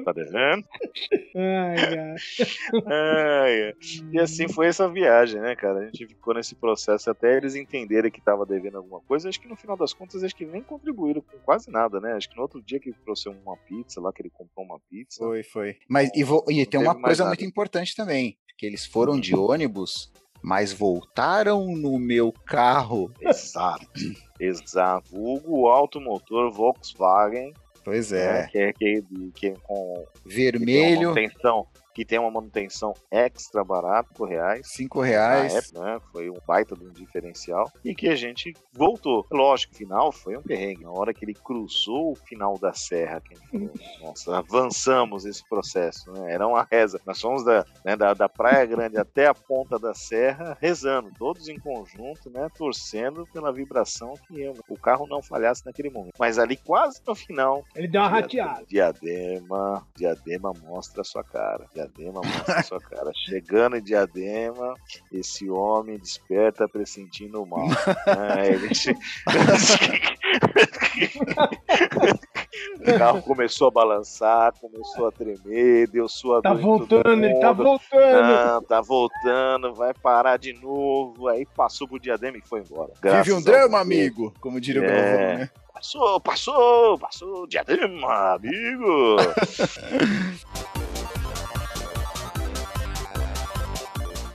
[0.05, 0.65] Tá devendo?
[1.35, 2.13] Ai,
[2.87, 3.75] ai.
[4.13, 5.81] E assim foi essa viagem, né, cara?
[5.81, 9.29] A gente ficou nesse processo até eles entenderem que tava devendo alguma coisa.
[9.29, 12.13] Acho que no final das contas, acho que nem contribuíram com quase nada, né?
[12.13, 15.19] Acho que no outro dia que trouxe uma pizza lá, que ele comprou uma pizza.
[15.25, 15.77] Foi, foi.
[15.89, 18.37] Mas e, vo- e tem uma coisa muito importante também.
[18.59, 23.13] Que eles foram de ônibus, mas voltaram no meu carro.
[23.21, 23.87] Exato.
[24.41, 25.11] Exato.
[25.11, 28.47] Vulgo automotor Volkswagen, Pois né, é.
[28.47, 29.03] que é que,
[29.35, 34.29] que é com que tem uma Vermelho, manutenção, que tem uma manutenção extra barata por
[34.29, 34.67] reais.
[34.69, 35.55] cinco na reais.
[35.55, 36.01] época, né?
[36.11, 37.71] Foi um baita de um diferencial.
[37.85, 39.27] E que a gente voltou.
[39.31, 40.85] Lógico, o final foi um perrengue.
[40.85, 43.71] Na hora que ele cruzou o final da serra, que a gente falou,
[44.03, 46.33] nossa, avançamos esse processo, né?
[46.33, 47.01] Era uma reza.
[47.07, 51.49] Nós fomos da, né, da, da Praia Grande até a ponta da serra, rezando, todos
[51.49, 52.49] em conjunto, né?
[52.57, 56.15] Torcendo pela vibração que o carro não falhasse naquele momento.
[56.19, 58.65] Mas ali, quase no final, Ele deu uma rateada.
[58.67, 61.67] Diadema, Diadema mostra a sua cara.
[61.73, 61.82] Diadema
[62.13, 63.11] mostra sua cara.
[63.15, 64.75] Chegando em Diadema,
[65.13, 67.67] esse homem desperta pressentindo o mal.
[68.07, 68.69] Ah, ele
[72.81, 78.23] o carro começou a balançar, começou a tremer, deu sua Tá voltando, ele tá voltando.
[78.23, 81.29] Não, tá voltando, vai parar de novo.
[81.29, 82.93] Aí passou pro Diadema e foi embora.
[83.01, 84.89] Graças Vive um drama, amigo, como diria o É.
[84.89, 85.51] Galvão, né?
[85.73, 87.47] Passou, passou, passou.
[87.47, 89.17] Diadema, amigo.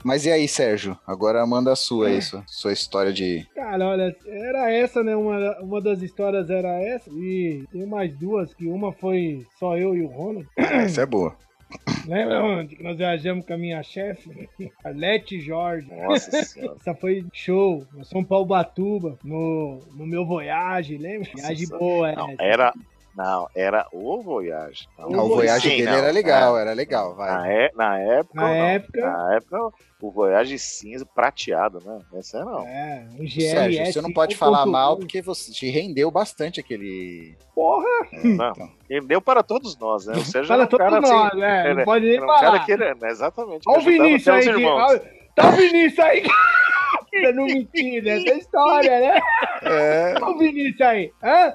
[0.07, 0.97] Mas e aí, Sérgio?
[1.05, 3.45] Agora manda a sua aí, sua, sua história de.
[3.53, 5.13] Cara, olha, era essa, né?
[5.13, 7.09] Uma, uma das histórias era essa.
[7.09, 10.47] E tem mais duas, que uma foi só eu e o Ronald.
[10.55, 11.35] Essa é boa.
[12.07, 14.47] Lembra, que nós viajamos com a minha chefe,
[14.81, 15.93] Arlete Jorge.
[15.93, 16.77] Nossa senhora.
[16.79, 17.85] Essa foi show.
[17.93, 21.29] Nós fomos pra Ubatuba, no, no meu Voyage, lembra?
[21.31, 22.35] Nossa Viagem boa, Não, é.
[22.39, 22.73] era.
[23.17, 24.87] Não, era o Voyage.
[24.95, 26.61] Não, Ah, o Voyage Sim, dele não, era legal, é.
[26.61, 27.31] era legal, vai.
[27.31, 28.35] Na, é- na época.
[28.39, 28.53] Na não.
[28.53, 31.99] época- Na época, o Voyage cinza prateado, né?
[32.13, 32.59] Essa não.
[32.67, 33.93] É, um Sérgio, GLS.
[33.93, 34.71] você não pode falar 1.1.
[34.71, 37.35] mal porque você te rendeu bastante aquele.
[37.55, 37.87] Porra,
[38.23, 38.51] Não.
[38.51, 40.13] Então, Ele deu para todos nós, né?
[40.13, 41.37] O Sérgio fala era um todo cara nós, assim.
[41.39, 41.73] né?
[41.73, 42.65] Não pode nem um falar.
[42.69, 42.93] era.
[42.95, 43.63] né, Exatamente.
[43.67, 44.43] Olha o Vinícius aí.
[44.53, 46.23] que- olha- Tá o Vinícius aí.
[47.11, 49.19] Pra não mentir nessa história, né?
[49.63, 51.11] é, Olha o Vinícius aí.
[51.23, 51.53] Hã?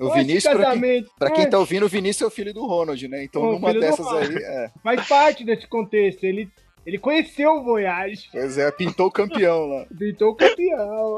[0.00, 2.66] o Vinícius, pra quem, pra quem É, tá ouvindo, o Vinícius é o filho do
[2.66, 3.24] Ronald, né?
[3.24, 4.70] Então, O numa dessas aí, é.
[4.82, 6.24] Faz parte desse contexto.
[6.24, 6.48] Ele,
[6.86, 8.28] ele conheceu o Voyage.
[8.32, 9.86] Pois é, pintou o campeão lá.
[9.98, 11.16] Pintou o campeão.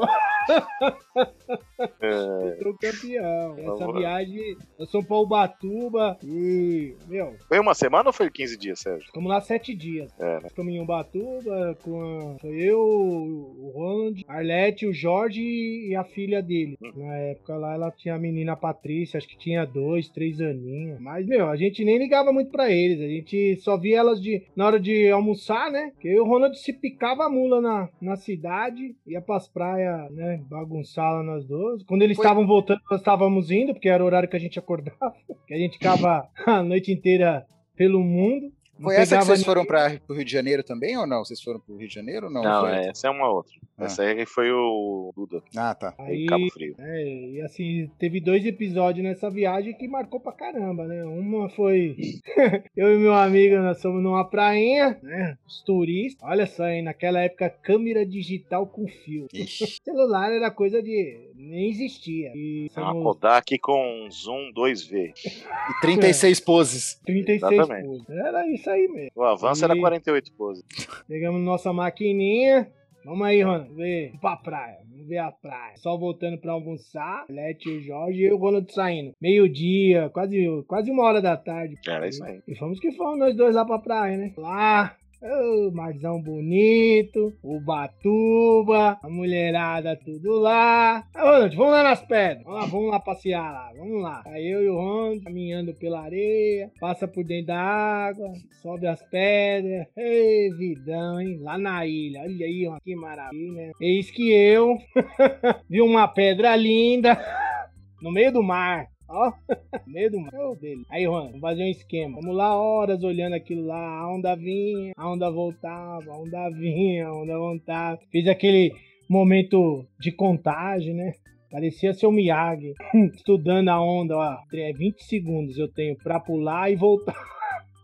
[2.01, 3.57] É, Pintou o campeão.
[3.57, 3.99] Essa Vamos lá.
[3.99, 9.05] viagem, nós fomos pra Ubatuba e, meu, Foi uma semana ou foi 15 dias, Sérgio?
[9.07, 10.11] ficamos lá sete dias.
[10.19, 10.39] É, né?
[10.43, 12.01] Nós ficamos em Ubatuba com
[12.35, 16.77] a, foi eu, o Ronald, a Arlete, o Jorge e a filha dele.
[16.81, 16.91] Hum.
[16.95, 20.99] Na época lá ela tinha a menina Patrícia, acho que tinha dois, três aninhos.
[20.99, 22.99] Mas, meu, a gente nem ligava muito pra eles.
[23.01, 25.89] A gente só via elas de, na hora de almoçar, né?
[25.93, 30.11] Porque eu e o Ronald se picava a mula na, na cidade, ia pras praias,
[30.11, 30.41] né?
[30.49, 31.83] Bagunçar lá nós dois.
[31.83, 34.59] Quando eles Foi- estavam voltando, nós estávamos indo, porque era o horário que a gente
[34.59, 34.97] acordava.
[35.47, 38.51] Que a gente ficava a noite inteira pelo mundo.
[38.79, 39.45] Não Foi essa que vocês ninguém.
[39.53, 41.23] foram pra, pro Rio de Janeiro também ou não?
[41.25, 42.41] Vocês foram pro Rio de Janeiro ou não?
[42.43, 42.71] Não, Foi?
[42.71, 43.53] é, essa é uma outra.
[43.77, 43.85] Ah.
[43.85, 45.93] Essa aí foi o Duda, Ah, tá.
[45.99, 46.75] Aí, Cabo Frio.
[46.79, 51.03] é, e assim, teve dois episódios nessa viagem que marcou pra caramba, né?
[51.05, 51.95] Uma foi
[52.75, 55.37] eu e meu amigo, nós fomos numa prainha, né?
[55.47, 56.27] Os turistas.
[56.27, 56.81] Olha só, hein?
[56.83, 59.27] Naquela época, câmera digital com fio.
[59.83, 61.31] Celular era coisa de.
[61.35, 62.31] nem existia.
[62.35, 65.13] E É Uma somos Kodak com zoom 2V.
[65.13, 66.99] E 36 poses.
[67.05, 67.87] 36 Exatamente.
[67.87, 68.09] poses.
[68.09, 69.11] Era isso aí mesmo.
[69.15, 70.63] O avanço era E- 48 poses.
[71.07, 72.71] Pegamos nossa maquininha.
[73.05, 74.79] Vamos aí, Ronald, ver pra praia.
[74.89, 75.73] Vamos ver a praia.
[75.77, 77.25] Só voltando pra almoçar.
[77.29, 79.13] Lete o Jorge e o Ronald saindo.
[79.21, 81.77] Meio-dia, quase, quase uma hora da tarde.
[81.87, 82.41] Era isso aí.
[82.45, 84.33] E fomos que fomos nós dois lá pra praia, né?
[84.37, 84.93] Lá.
[85.21, 91.03] Ô, marzão bonito, Ubatuba, a mulherada tudo lá.
[91.15, 92.43] Ronald, vamos lá nas pedras.
[92.43, 94.23] Vamos lá, vamos lá passear lá, vamos lá.
[94.25, 99.01] Aí eu e o Ronald caminhando pela areia, passa por dentro da água, sobe as
[99.09, 99.87] pedras.
[99.95, 101.39] Ei, vidão, hein?
[101.41, 103.71] Lá na ilha, olha aí, que maravilha.
[103.79, 104.77] Eis que eu
[105.69, 107.17] vi uma pedra linda
[108.01, 108.87] no meio do mar.
[109.09, 109.31] Ó,
[109.87, 110.33] no meio do mar.
[110.33, 110.85] Ô, beleza.
[110.89, 112.19] Aí, Juan, vamos fazer um esquema.
[112.21, 113.99] Vamos lá, horas olhando aquilo lá.
[113.99, 117.99] A onda vinha, a onda voltava, a onda vinha, a onda voltava.
[118.11, 118.73] Fiz aquele
[119.09, 121.13] momento de contagem, né?
[121.49, 122.73] Parecia ser o Miyagi.
[123.15, 124.37] Estudando a onda, ó.
[124.53, 127.36] É 20 segundos eu tenho pra pular e voltar.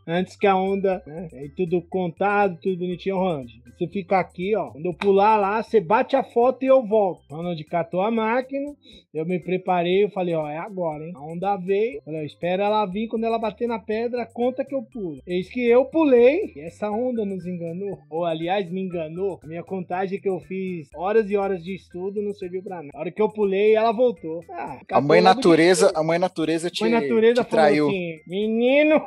[0.08, 1.30] Antes que a onda, né?
[1.34, 3.52] Aí tudo contado, tudo bonitinho, Ronald.
[3.78, 4.70] Você fica aqui, ó.
[4.72, 7.22] Quando eu pular lá, você bate a foto e eu volto.
[7.30, 8.74] Ronald catou a máquina.
[9.13, 11.13] Eu me preparei, eu falei, ó, é agora, hein?
[11.16, 12.02] A onda veio.
[12.04, 13.08] Falei, ó, espera ela vir.
[13.08, 15.22] Quando ela bater na pedra, conta que eu pulo.
[15.26, 16.52] Eis que eu pulei.
[16.56, 17.98] E essa onda nos enganou.
[18.10, 19.39] Ou, aliás, me enganou.
[19.44, 22.89] A minha contagem que eu fiz horas e horas de estudo não serviu pra nada.
[22.94, 24.44] A hora que eu pulei, ela voltou.
[24.52, 27.88] Ah, A mãe natureza, a mãe natureza te, Mãe natureza te traiu.
[27.88, 29.02] assim: menino,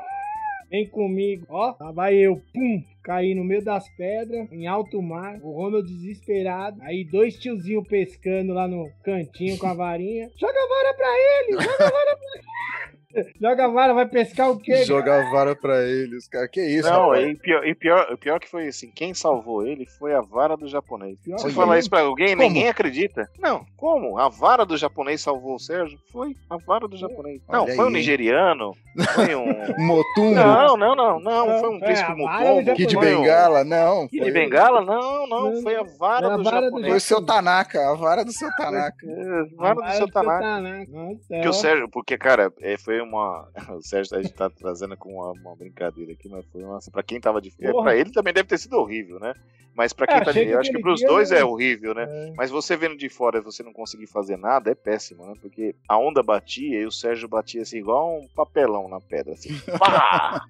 [0.71, 1.47] vem comigo.
[1.49, 5.39] Ó, lá vai eu, pum, caí no meio das pedras, em alto mar.
[5.43, 6.81] O Ronald desesperado.
[6.83, 10.31] Aí dois tiozinhos pescando lá no cantinho com a varinha.
[10.37, 12.96] Joga a vara pra ele, joga a vara pra ele.
[13.41, 14.85] Joga a vara, vai pescar o quê?
[14.85, 16.49] Joga a vara pra eles, cara.
[16.49, 17.29] Que isso, Não, rapaz?
[17.29, 20.57] e pior, e pior, o pior que foi assim, quem salvou ele foi a vara
[20.57, 21.19] do japonês.
[21.25, 21.89] Pior Se que falar isso.
[21.91, 22.43] pra alguém, Como?
[22.49, 23.29] ninguém acredita.
[23.39, 24.19] Não, como?
[24.19, 25.99] A vara do japonês salvou o Sérgio?
[26.13, 27.41] Foi a vara do japonês.
[27.49, 28.73] Não, Olha foi um nigeriano,
[29.15, 29.47] foi um...
[29.87, 32.75] Motumbo, Não, não, não, não, foi um É, príncipe a do mutombo.
[32.75, 34.09] Kid um- Bengala, não.
[34.09, 34.81] Kid foi- Bengala?
[34.85, 36.89] Não, não, Não, foi a vara foi a do vara do japonês.
[36.89, 39.07] Foi o seu Tanaka, a vara do seu Tanaka.
[39.07, 40.61] É, Vara do seu Tanaka.
[40.61, 43.49] Nossa, Porque o Sérgio, porque, cara, é, foi uma.
[43.77, 46.79] O Sérgio a gente tá trazendo com uma, uma brincadeira aqui, mas foi uma.
[46.93, 47.83] Pra quem tava de férias.
[47.83, 49.33] Pra ele também deve ter sido horrível, né?
[49.75, 51.95] Mas pra quem É, tá de Eu acho que pros dia dois eu- é horrível,
[51.95, 52.07] né?
[52.09, 52.33] É.
[52.35, 55.35] Mas você vendo de fora e você não conseguir fazer nada é péssimo, né?
[55.41, 59.51] Porque a onda batia e o Sérgio batia assim, igual um papelão na pedra, assim.
[59.79, 60.41] Pá!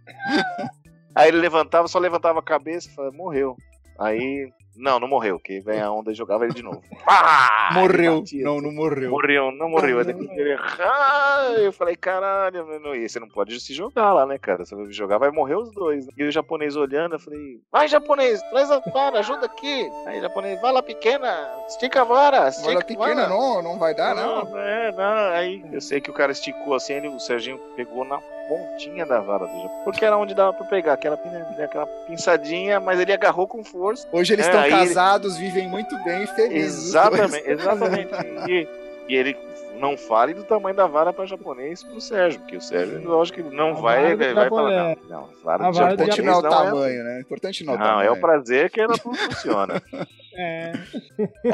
[1.14, 3.56] Aí ele levantava, só levantava a cabeça e falava, morreu.
[3.98, 6.82] Aí, não, não morreu, que vem a onda e jogava ele de novo.
[7.04, 7.70] Pá!
[7.74, 8.12] Morreu.
[8.12, 9.10] Ele batia, Não, não morreu.
[9.10, 10.00] Morreu, não morreu.
[10.00, 14.64] Ele, ah, eu falei, caralho, mano, e você não pode se jogar lá, né, cara?
[14.64, 16.06] Se você jogar, vai morrer os dois.
[16.06, 16.12] né?
[16.16, 19.90] E o japonês olhando, eu falei, vai, japonês, traz a vara, ajuda aqui.
[20.06, 23.28] Aí, japonês, vai lá, pequena, estica a vara, estica Olha a pequena, vara.
[23.28, 24.44] não, não vai dar, não.
[24.44, 25.32] Não, é, não.
[25.34, 29.20] Aí eu sei que o cara esticou assim, ele, o Serginho pegou na pontinha da
[29.20, 29.80] vara do Japão.
[29.84, 31.18] Porque era onde dava pra pegar, aquela,
[31.62, 34.06] aquela pinçadinha, mas ele agarrou com força.
[34.12, 36.88] Hoje eles É, estão aí casados, vivem muito bem e felizes.
[36.88, 38.10] Exatamente, exatamente.
[38.48, 38.68] E,
[39.08, 39.36] e ele
[39.78, 43.54] não fale do tamanho da vara para japonês pro Sérgio, porque o Sérgio, lógico que
[43.54, 46.48] não A vai, vai, falar, não, não, vara A vara Importante não é o não
[46.48, 47.20] é tamanho, né?
[47.20, 48.08] Importante não é o Não, tamanho.
[48.08, 49.82] é o prazer que ela não funciona.
[50.38, 50.70] É.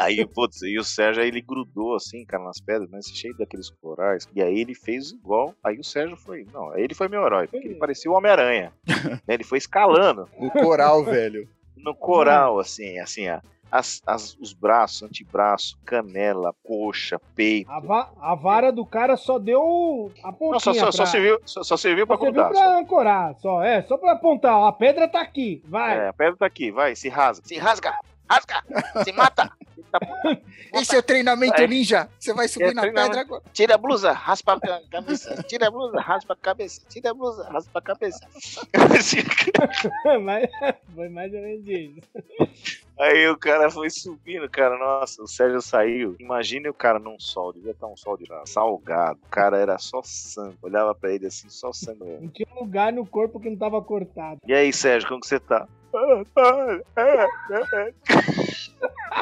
[0.00, 3.70] Aí, putz, e o Sérgio aí ele grudou assim, cara, nas pedras, mas cheio daqueles
[3.70, 4.28] corais.
[4.34, 5.54] E aí ele fez igual.
[5.62, 6.44] Aí o Sérgio foi.
[6.52, 8.72] Não, aí ele foi meu herói, porque ele parecia o Homem-Aranha.
[8.88, 9.20] né?
[9.28, 11.48] Ele foi escalando O coral, velho.
[11.82, 13.40] No coral, assim, assim, ó.
[13.70, 17.70] As, as- os braços, antebraço, canela, coxa, peito.
[17.70, 21.06] A, va- a vara do cara só deu a pontinha Não, só, só, só pra...
[21.10, 22.50] serviu, só, só serviu pra só serviu grudar.
[22.52, 22.78] pra só.
[22.78, 23.62] ancorar, só.
[23.62, 24.54] É, só pra apontar.
[24.58, 25.98] ó, A pedra tá aqui, vai.
[25.98, 27.46] É, a pedra tá aqui, vai, se rasga.
[27.46, 27.94] Se rasga,
[28.28, 28.62] rasga,
[29.04, 29.50] se mata.
[30.74, 31.68] Esse é o treinamento Aí.
[31.68, 32.08] ninja.
[32.18, 33.42] Você vai subir É na pedra agora.
[33.52, 35.42] Tira a blusa, raspa a cabeça.
[35.44, 36.80] Tira a blusa, raspa a cabeça.
[36.88, 38.26] Tira a blusa, raspa a cabeça.
[40.22, 40.50] Mas
[40.94, 42.82] foi mais ou menos isso.
[43.02, 44.78] Aí o cara foi subindo, cara.
[44.78, 46.14] Nossa, o Sérgio saiu.
[46.20, 49.18] Imagine o cara num sol, devia estar um sol de lá, salgado.
[49.26, 50.56] O cara era só sangue.
[50.62, 51.98] Olhava pra ele assim, só sangue.
[52.20, 54.38] Não tinha um lugar no corpo que não tava cortado.
[54.46, 55.66] E aí, Sérgio, como que você tá?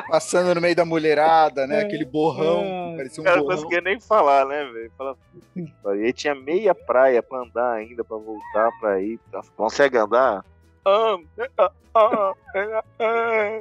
[0.09, 1.81] Passando no meio da mulherada, né?
[1.81, 1.85] É.
[1.85, 2.63] Aquele borrão.
[2.63, 2.97] É.
[2.99, 4.93] Parecia O um cara não conseguia nem falar, né, velho?
[4.99, 5.17] Fala.
[5.57, 9.19] E aí tinha meia praia pra andar ainda, pra voltar pra ir.
[9.57, 10.45] Consegue andar?
[10.87, 11.17] Ah,
[11.59, 13.61] ah, ah, ah, ah,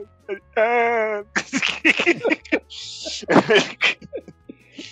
[0.57, 1.23] ah.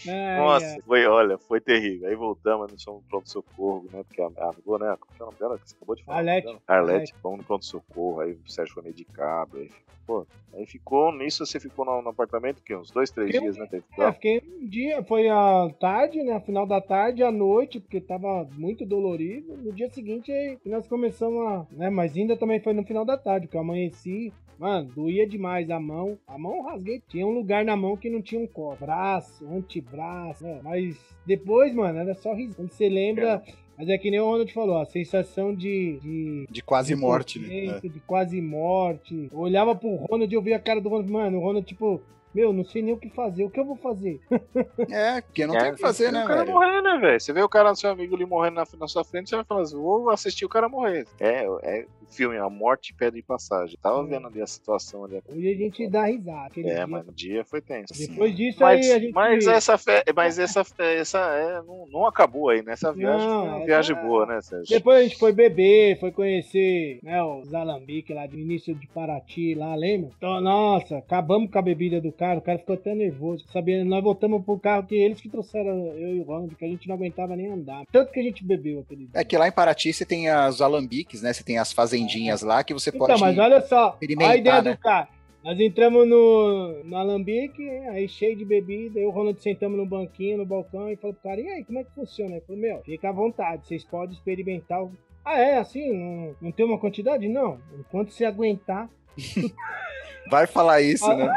[0.09, 0.81] Ai, Nossa, ai.
[0.81, 2.09] foi, olha, foi terrível.
[2.09, 4.03] Aí voltamos no som- pronto-socorro, né?
[4.03, 4.95] Porque a, a ligou, né?
[4.99, 5.57] Como é o nome dela?
[5.59, 6.17] Que você acabou de falar.
[6.19, 6.47] Arlete.
[6.47, 6.63] Arlete.
[6.67, 8.19] Arlete, vamos no pronto-socorro.
[8.21, 9.57] Aí o Sérgio foi medicado.
[9.57, 9.69] Aí,
[10.05, 13.57] pô, aí ficou, nisso você ficou no, no apartamento, que uns dois, três Fiquei- dias,
[13.57, 13.67] né?
[13.69, 16.39] Teve É, fiquei um dia, foi à tarde, né?
[16.39, 19.57] Final da tarde, à noite, porque tava muito dolorido.
[19.57, 21.65] No dia seguinte, aí nós começamos a.
[21.71, 24.31] Né, mas ainda também foi no final da tarde, porque eu amanheci.
[24.59, 26.17] Mano, doía demais a mão.
[26.25, 26.99] A mão rasguei.
[27.07, 28.77] Tinha um lugar na mão que não tinha um copo.
[28.83, 29.96] Braço, antebraço.
[30.41, 32.55] Né, Mas depois, mano, era só risada.
[32.57, 33.41] Quando você lembra.
[33.77, 35.99] Mas é que nem o Ronald falou, a sensação de.
[36.01, 37.65] de De quase morte, né?
[37.65, 39.29] impotência, De quase morte.
[39.31, 41.11] Eu olhava pro Ronald e eu via a cara do Ronald.
[41.11, 42.01] Mano, o Ronald, tipo.
[42.37, 43.43] Meu, não sei nem o que fazer.
[43.45, 44.19] O que eu vou fazer?
[44.91, 46.53] É, porque não É, tem o que fazer, você vê né, O cara velho?
[46.53, 47.19] morrendo, né, velho?
[47.19, 49.61] Você vê o cara, seu amigo ali morrendo na, na sua frente, você vai falar
[49.61, 51.07] assim: vou assistir o cara morrer.
[51.19, 53.77] É, é o filme A Morte Pede Passagem.
[53.81, 54.05] Tava É.
[54.07, 55.19] vendo ali a situação ali.
[55.27, 56.51] Hoje a gente dá risada.
[56.57, 56.87] É, dia.
[56.87, 57.93] mas no dia foi tenso.
[57.97, 59.13] Depois disso Mas, aí a gente.
[59.13, 60.03] mas essa, fe...
[60.15, 62.73] mas essa, essa é, não, não acabou aí, né?
[62.73, 64.69] Essa viagem Não, foi uma viagem boa, né, Sérgio?
[64.77, 69.55] Depois a gente foi beber, foi conhecer né, os alambiques lá do início de Paraty,
[69.55, 70.09] lá, lembra?
[70.17, 73.45] Então, nossa, acabamos com a bebida do cara, o cara ficou até nervoso.
[73.53, 76.67] Sabia, nós voltamos pro carro que eles que trouxeram eu e o Ronald, que a
[76.67, 77.85] gente não aguentava nem andar.
[77.91, 79.09] Tanto que a gente bebeu aquele dia.
[79.13, 81.31] É que lá em Paraty você tem os alambiques, né?
[81.31, 83.21] Você tem as fazendinhas lá que você Então, pode.
[83.21, 84.71] mas olha só, a ideia né?
[84.73, 85.07] do cara.
[85.43, 89.85] Nós entramos no, no Alambique, aí cheio de bebida, eu e o Ronald sentamos no
[89.85, 92.31] banquinho, no balcão, e falou pro cara, e aí, como é que funciona?
[92.35, 94.83] Ele falou, meu, fica à vontade, vocês podem experimentar.
[94.83, 94.91] o-
[95.23, 97.29] Ah, é, assim, não, não tem uma quantidade?
[97.29, 98.89] Não, enquanto você aguentar.
[100.29, 101.29] Vai falar isso, né?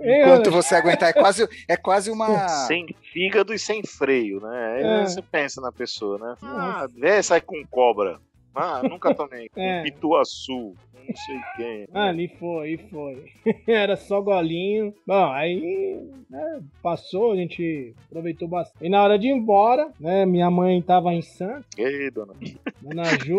[0.00, 2.48] Ei, Enquanto você aguentar, é quase, é quase uma.
[2.66, 4.74] Sem fígado e sem freio, né?
[4.76, 5.06] Aí É.
[5.06, 6.34] você pensa na pessoa, né?
[6.42, 8.18] Ah, vê, sai com cobra.
[8.54, 9.48] Ah, nunca tomei.
[9.56, 9.82] É.
[9.82, 10.74] Pituaçu.
[11.06, 11.88] Não sei quem.
[11.92, 13.24] Ah, e foi, e foi.
[13.66, 14.94] Era só golinho.
[15.06, 18.84] Bom, aí né, passou, a gente aproveitou bastante.
[18.84, 21.66] E na hora de ir embora, né, minha mãe tava em Santos.
[21.76, 22.34] Ei, dona.
[22.80, 23.36] Dona Ju,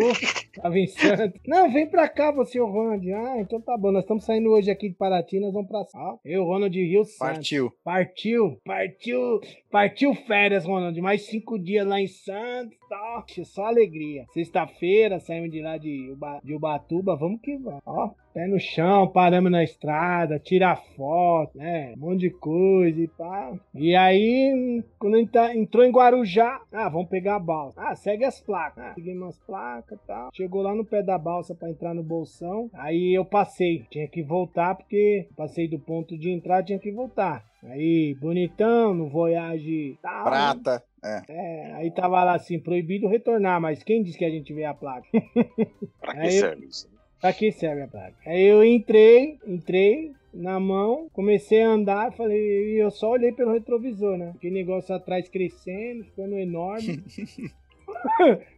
[0.54, 1.40] tava em Santos.
[1.46, 3.12] Não, vem pra cá, você o Ronald.
[3.12, 3.90] Ah, então tá bom.
[3.90, 6.20] Nós estamos saindo hoje aqui de Paraty, nós vamos pra Santos.
[6.24, 7.18] Eu, Ronald Rio Santos.
[7.18, 7.72] Partiu.
[7.82, 10.98] Partiu, partiu, partiu férias, Ronald.
[11.00, 12.76] Mais cinco dias lá em Santos.
[12.88, 14.24] Tá, só alegria.
[14.32, 17.16] Sexta-feira, saímos de lá de, Uba, de Ubatuba.
[17.16, 17.53] Vamos que
[17.86, 21.94] Ó, Pé no chão, paramos na estrada, tira foto, né?
[21.96, 23.52] Um monte de coisa e pá.
[23.72, 27.80] E aí, quando a gente tá, entrou em Guarujá, ah, vamos pegar a balsa.
[27.80, 28.82] Ah, segue as placas.
[28.84, 30.30] Ah, seguimos as placas e tal.
[30.34, 32.68] Chegou lá no pé da balsa pra entrar no bolsão.
[32.74, 33.86] Aí eu passei.
[33.88, 37.44] Tinha que voltar porque passei do ponto de entrar, tinha que voltar.
[37.62, 40.24] Aí, bonitão, no Voyage tal.
[40.24, 40.82] Prata.
[41.04, 41.22] É.
[41.28, 44.74] É, aí tava lá assim, proibido retornar, mas quem disse que a gente vê a
[44.74, 45.06] placa?
[46.00, 46.92] Pra que Aí- serve isso?
[47.20, 48.14] Pra que serve a placa?
[48.26, 53.52] Aí eu entrei, entrei na mão, comecei a andar, falei, e eu só olhei pelo
[53.52, 54.32] retrovisor, né?
[54.34, 57.02] Aquele negócio atrás crescendo, ficando enorme.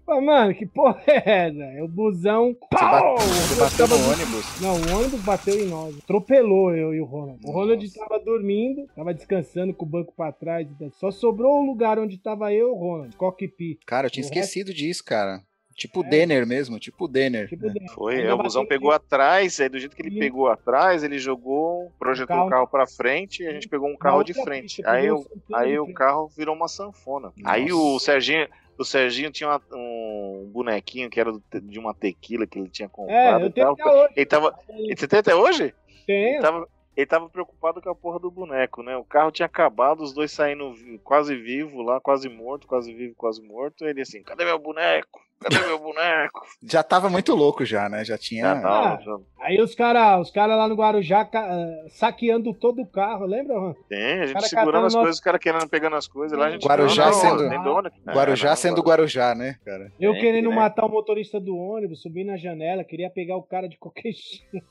[0.04, 1.62] Falei, mano, que porra é essa?
[1.62, 2.52] É o busão.
[2.54, 3.16] Você, Pau!
[3.18, 4.61] você Eu bateu tava- no ônibus.
[4.61, 5.98] Não, o ônibus bateu em nós.
[5.98, 7.40] Atropelou eu e o Ronald.
[7.44, 7.98] O Ronald Nossa.
[7.98, 10.66] tava dormindo, tava descansando com o banco pra trás.
[10.94, 13.80] Só sobrou o lugar onde tava eu e o Ronald, cockpit.
[13.86, 15.42] Cara, eu tinha O esquecido disso, cara.
[15.76, 16.08] Tipo o É.
[16.08, 17.48] Denner mesmo, tipo o Denner.
[17.48, 17.74] Tipo, né?
[17.94, 21.18] Foi, é, o busão pegou atrás, aí do jeito que ele E- pegou atrás, ele
[21.18, 24.76] jogou, projetou carro- o carro pra frente e a gente pegou um carro de frente.
[24.76, 27.30] pista, Aí, o, o aí o carro virou uma sanfona.
[27.44, 28.06] Aí o Nossa.
[28.06, 28.48] Serginho,
[28.78, 32.86] o Serginho tinha uma- um bonequinho que era do- de uma tequila que ele tinha
[32.86, 33.72] É, comprado eu e tal.
[33.74, 34.12] até hoje.
[34.16, 34.58] Ele tava.
[34.96, 35.74] Você tem até hoje?
[36.06, 36.28] Tenho.
[36.36, 38.97] Ele tava, ele tava preocupado com a porra do boneco, né?
[38.97, 40.74] O carro tinha acabado, os dois saindo
[41.05, 43.84] quase vivo lá, quase morto, quase vivo, quase morto.
[43.84, 45.20] Ele assim, cadê meu boneco?
[45.38, 46.40] Cadê meu boneco?
[46.64, 48.03] Já tava muito louco já, né?
[48.03, 48.55] Já tinha.
[48.55, 49.01] Já tava, Ah.
[49.03, 53.26] já- Aí os caras os cara lá no Guarujá ca- ah, saqueando todo o carro,
[53.26, 53.74] lembra, Ron?
[53.88, 56.51] Tem, a gente segurando as nosso- coisas, os caras querendo pegando as coisas lá, a
[56.51, 58.01] gente Guarujá não, não, sendo- tem dono aqui.
[58.07, 59.92] Guarujá É, não, sendo Guarujá, né, cara?
[60.01, 60.57] Eu É, querendo né?
[60.57, 64.66] matar o motorista do ônibus, subir na janela, queria pegar o cara de qualquer jeito.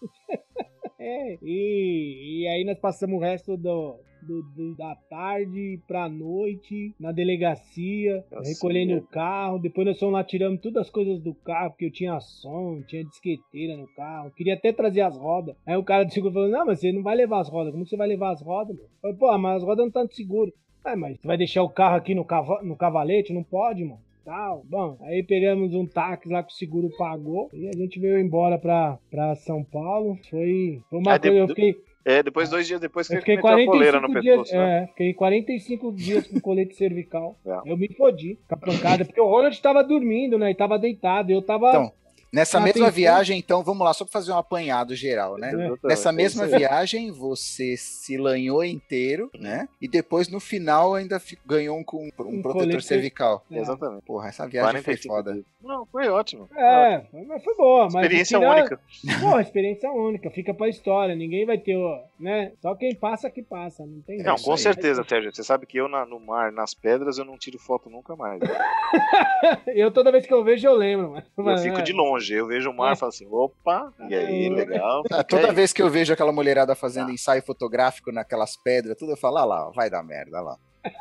[1.05, 6.93] É, e, e aí nós passamos o resto do, do- do- da tarde pra noite
[6.99, 8.97] na delegacia, recolhendo é.
[8.97, 9.59] o carro.
[9.59, 13.03] Depois nós fomos lá tirando todas as coisas do carro, porque eu tinha som, tinha
[13.03, 14.31] disqueteira no carro.
[14.31, 15.55] Queria até trazer as rodas.
[15.65, 17.71] Aí o cara do seguro falou: Não, mas você não vai levar as rodas.
[17.71, 18.75] Como você vai levar as rodas?
[18.75, 18.85] Meu?
[18.85, 20.51] Eu falei, Pô, mas as rodas não estão de seguro.
[20.83, 23.33] Ah, mas você vai deixar o carro aqui no, cava no cavalete?
[23.33, 23.99] Não pode, mano.
[24.25, 24.63] Tal.
[24.67, 28.57] Bom, aí pegamos um táxi lá que o seguro pagou e a gente veio embora
[28.57, 30.17] pra, pra São Paulo.
[30.29, 31.43] Foi, foi uma de- coisa.
[31.43, 34.21] Eu fiquei, É, depois, dois dias depois que eu fiquei meteu a coleira 45 no
[34.21, 34.35] dias.
[34.37, 34.83] pescoço, né?
[34.83, 37.37] É, fiquei 45 dias com colete cervical.
[37.45, 37.71] É.
[37.71, 40.49] Eu me fodi com a pancada, porque o Ronald tava dormindo, né?
[40.51, 41.31] E tava deitado.
[41.31, 41.69] Eu tava.
[41.69, 41.91] Então,
[42.33, 45.51] Nessa Ah, mesma viagem, então, vamos lá, só pra fazer um apanhado geral, né?
[45.83, 49.69] Nessa mesma viagem, você se lanhou inteiro, né?
[49.81, 53.43] E depois, no final, ainda ganhou um, com um Um protetor colete- cervical.
[53.49, 53.59] É.
[53.59, 54.03] Exatamente.
[54.05, 55.33] Porra, essa viagem foi 45 foda.
[55.33, 55.45] dias.
[55.63, 56.47] Não, foi ótimo.
[56.55, 57.85] É, mas foi boa.
[57.85, 58.79] Mas Experiência tirar- única.
[59.21, 61.15] Pô, experiência única, fica pra história.
[61.15, 62.51] Ninguém vai ter, ó, né?
[62.61, 64.57] Só quem passa que passa, não tem Não, com aí.
[64.57, 65.33] certeza, Sérgio.
[65.33, 68.39] Você sabe que eu na- no mar, nas pedras, eu não tiro foto nunca mais.
[69.67, 71.23] Eu toda vez que eu vejo, eu lembro, mano.
[71.51, 72.14] Eu fico de longe.
[72.29, 74.49] Eu vejo o mar e falo assim, opa, e aí, É.
[74.49, 75.03] legal.
[75.11, 75.53] Ah, toda aí.
[75.53, 77.13] vez que eu vejo aquela mulherada fazendo Ah.
[77.13, 80.57] ensaio fotográfico naquelas pedras, tudo eu falo, ah lá, vai dar merda, olha lá.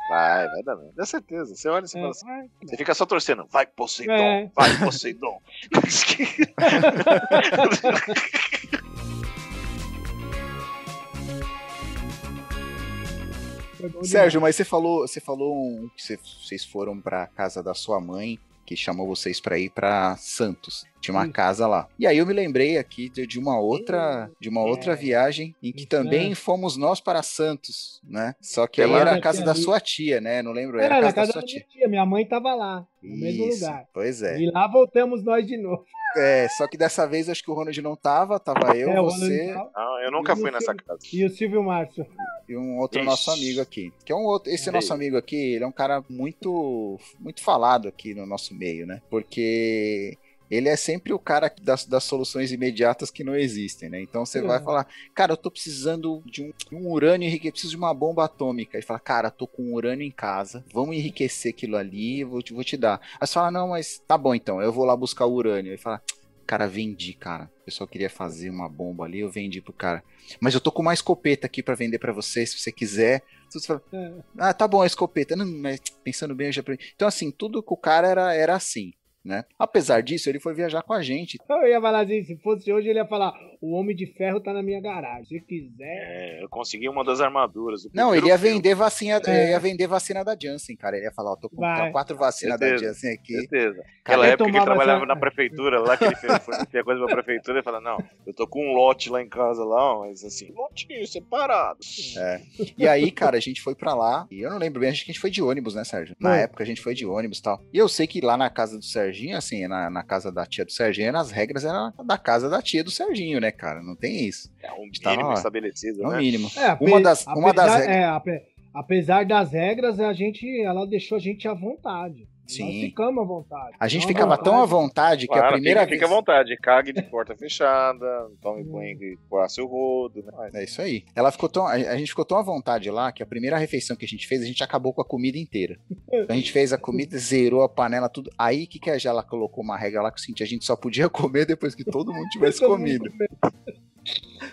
[0.09, 0.93] Vai, vai dar merda.
[0.95, 1.55] Dá certeza.
[1.55, 2.01] Você olha e você É.
[2.01, 3.45] fala assim, você fica só torcendo.
[3.51, 4.49] Vai, Poseidon, É.
[4.55, 5.39] vai, Poseidon.
[14.03, 17.99] Sérgio, mas você falou, você falou um- que você- vocês foram pra casa da sua
[17.99, 20.85] mãe, que chamou vocês pra ir pra Santos.
[20.99, 21.33] Tinha uma Isso.
[21.33, 21.87] casa lá.
[21.99, 24.95] E aí eu me lembrei aqui de, de uma outra, de uma outra É.
[24.95, 26.39] viagem em que Em também Santos.
[26.39, 28.33] fomos nós para Santos, né?
[28.41, 29.61] Só que É lá era a casa tia da ali.
[29.61, 30.41] sua tia, né?
[30.41, 31.59] Não lembro, era Era a na casa da casa sua da tia.
[31.59, 33.85] minha tia, minha mãe tava lá, no mesmo Isso, lugar.
[33.93, 34.39] Pois é.
[34.39, 35.85] E lá voltamos nós de novo.
[36.17, 39.03] É, só que dessa vez acho que o Ronald não tava, tava eu, É, o
[39.03, 40.99] Ronald você Não, eu nunca E fui nessa Silvio- casa.
[41.13, 42.05] E o Silvio Márcio.
[42.47, 43.05] E um outro Ixi.
[43.09, 43.91] nosso amigo aqui.
[44.05, 47.87] Que é um outro, esse nosso amigo aqui, ele é um cara muito muito falado
[47.87, 49.01] aqui no nosso meio, né?
[49.09, 50.17] Porque
[50.49, 53.99] ele é sempre o cara das, das soluções imediatas que não existem, né?
[54.01, 54.63] Então você vai Uhum.
[54.63, 58.77] falar, cara, eu tô precisando de um, um urânio enriquecido, preciso de uma bomba atômica.
[58.77, 62.43] Ele fala, cara, tô com um urânio em casa, vamos enriquecer aquilo ali, eu vou
[62.43, 63.01] te, vou te dar.
[63.19, 65.71] Aí você fala, não, mas tá bom então, eu vou lá buscar o urânio.
[65.71, 65.99] Ele fala,
[66.45, 67.51] cara, vendi, cara.
[67.61, 70.03] O pessoal queria fazer uma bomba ali, eu vendi pro cara.
[70.39, 73.23] Mas eu tô com uma escopeta aqui pra vender pra você, se você quiser.
[73.49, 74.13] Você fala, É.
[74.37, 75.35] ah, tá bom, a escopeta.
[75.35, 76.63] Não, mas pensando bem, eu já.
[76.95, 78.93] Então, assim, tudo com o cara era, era assim,
[79.25, 79.43] né?
[79.57, 81.37] Apesar disso, ele foi viajar com a gente.
[81.49, 84.53] Eu ia falar assim, se fosse hoje, ele ia falar: o Homem de Ferro tá
[84.53, 85.25] na minha garagem.
[85.25, 86.37] Se quiser.
[86.39, 87.83] É, eu consegui uma das armaduras.
[87.83, 88.55] do Não, ele ia filme.
[88.55, 89.51] vender vacina, É.
[89.51, 90.95] ia vender vacina da Janssen, cara.
[90.97, 91.91] Ele ia falar, ó, tô com Vai.
[91.91, 92.77] quatro vacinas da.
[92.77, 93.33] Janssen aqui.
[93.33, 93.83] Certeza.
[94.03, 96.15] Aquela ele época que ele trabalhava essa- na prefeitura, lá que ele
[96.59, 97.97] meter coisa pra prefeitura, ele fala, não,
[98.27, 101.79] eu tô com um lote lá em casa lá, mas assim, lotinho separado.
[102.17, 102.41] É.
[102.77, 104.27] E aí, cara, a gente foi pra lá.
[104.29, 106.15] E eu não lembro bem, acho que a gente foi de ônibus, né, Sérgio?
[106.19, 106.39] Na Foi.
[106.41, 107.61] época a gente foi de ônibus e tal.
[107.73, 108.85] E eu sei que lá na casa do
[109.15, 112.61] Serginho, assim, na, na casa da tia do Serginho, as regras eram da casa da
[112.61, 113.51] tia do Serginho, né?
[113.51, 114.51] cara, não tem isso.
[114.61, 115.33] É um tava mínimo lá.
[115.35, 116.17] estabelecido, É o né?
[116.17, 116.51] mínimo.
[116.57, 117.95] É, ape- Uma das, uma das apesar- regras.
[117.97, 118.41] é, ape-
[118.73, 122.27] apesar das regras, a gente, ela deixou a gente à vontade.
[122.47, 122.81] Nós Sim.
[122.81, 123.75] ficamos à vontade.
[123.79, 125.25] A gente Não ficava tão à vontade.
[125.25, 125.99] vontade que a Claro, primeira fica, vez.
[126.01, 128.05] fica à vontade, cague de porta fechada,
[128.39, 128.71] tome Hum.
[128.71, 130.51] banho e passe o rodo, né?
[130.53, 131.03] É isso aí.
[131.15, 133.95] Ela ficou tão, a a gente ficou tão à vontade lá que a primeira refeição
[133.95, 135.79] que a gente fez, a gente acabou com a comida inteira.
[136.07, 138.29] Então, a gente fez a comida, zerou a panela, tudo.
[138.37, 140.75] Aí que que a Jala colocou uma regra lá que o seguinte, a gente só
[140.75, 143.09] podia comer depois que todo mundo tivesse comido.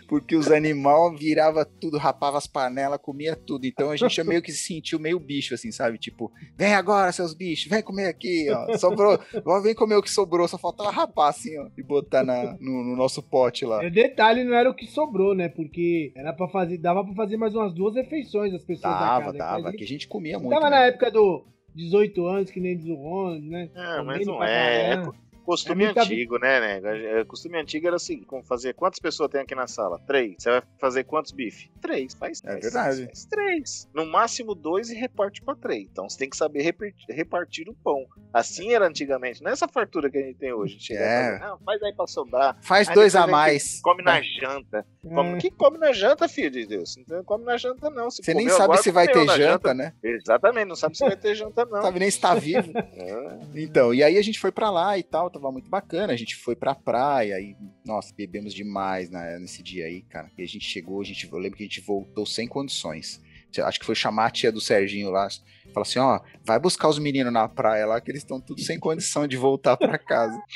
[0.08, 3.66] Porque os animais virava tudo, rapava as panelas, comia tudo.
[3.66, 5.98] Então a gente meio que se sentiu meio bicho, assim, sabe?
[5.98, 8.76] Tipo, vem agora, seus bichos, vem comer aqui, ó.
[8.78, 9.18] Sobrou,
[9.62, 12.96] vem comer o que sobrou, só faltava rapar assim, ó, e botar na, no, no
[12.96, 13.82] nosso pote lá.
[13.82, 15.48] E o detalhe não era o que sobrou, né?
[15.48, 19.24] Porque era para fazer, dava pra fazer mais umas duas refeições as pessoas da Dava,
[19.26, 19.38] casa.
[19.38, 20.52] dava, Que a que a gente comia muito.
[20.52, 20.76] tava né?
[20.76, 21.44] na época do
[21.74, 23.70] 18 anos, que nem diz o Ronald, né?
[23.74, 24.90] É, mas não é.
[24.90, 25.14] É caramba.
[25.52, 27.20] Costume É antigo, né, né?
[27.20, 28.72] É, Costume antigo era assim, como fazer.
[28.74, 29.98] Quantas pessoas tem aqui na sala?
[30.06, 30.36] Três.
[30.38, 31.70] Você vai fazer quantos bife?
[31.80, 32.14] Três.
[32.14, 32.62] Faz É três.
[32.64, 33.04] verdade.
[33.06, 33.88] Faz três.
[33.94, 35.86] No máximo dois e reparte pra três.
[35.90, 38.06] Então você tem que saber repartir, repartir o pão.
[38.32, 39.42] Assim era antigamente.
[39.42, 40.78] Não é essa fartura que a gente tem hoje.
[40.80, 41.38] Chega É.
[41.38, 42.56] não, faz aí pra sobrar.
[42.62, 43.76] Faz Aí dois a mais.
[43.76, 44.86] que Come na janta.
[45.02, 45.34] Come...
[45.34, 45.36] É.
[45.38, 46.96] Quem come na janta, filho de Deus?
[47.08, 48.10] Não come na janta, não.
[48.10, 49.92] Se Você nem sabe agora, se vai ter na janta, né?
[50.02, 51.82] Exatamente, não sabe se vai ter janta, não.
[51.82, 52.72] Sabe nem se tá vivo.
[53.02, 53.38] É.
[53.62, 56.12] Então, e aí a gente foi pra lá e tal, muito bacana.
[56.12, 60.30] A gente foi pra praia e, nossa, bebemos demais nesse dia aí, cara.
[60.36, 63.20] E a gente chegou, a gente, eu lembro que a gente voltou sem condições.
[63.60, 65.28] Acho que foi chamar a tia do Serginho lá.
[65.74, 68.78] Falou assim: ó, vai buscar os meninos na praia lá, que eles estão tudo sem
[68.78, 70.38] condição de voltar pra casa.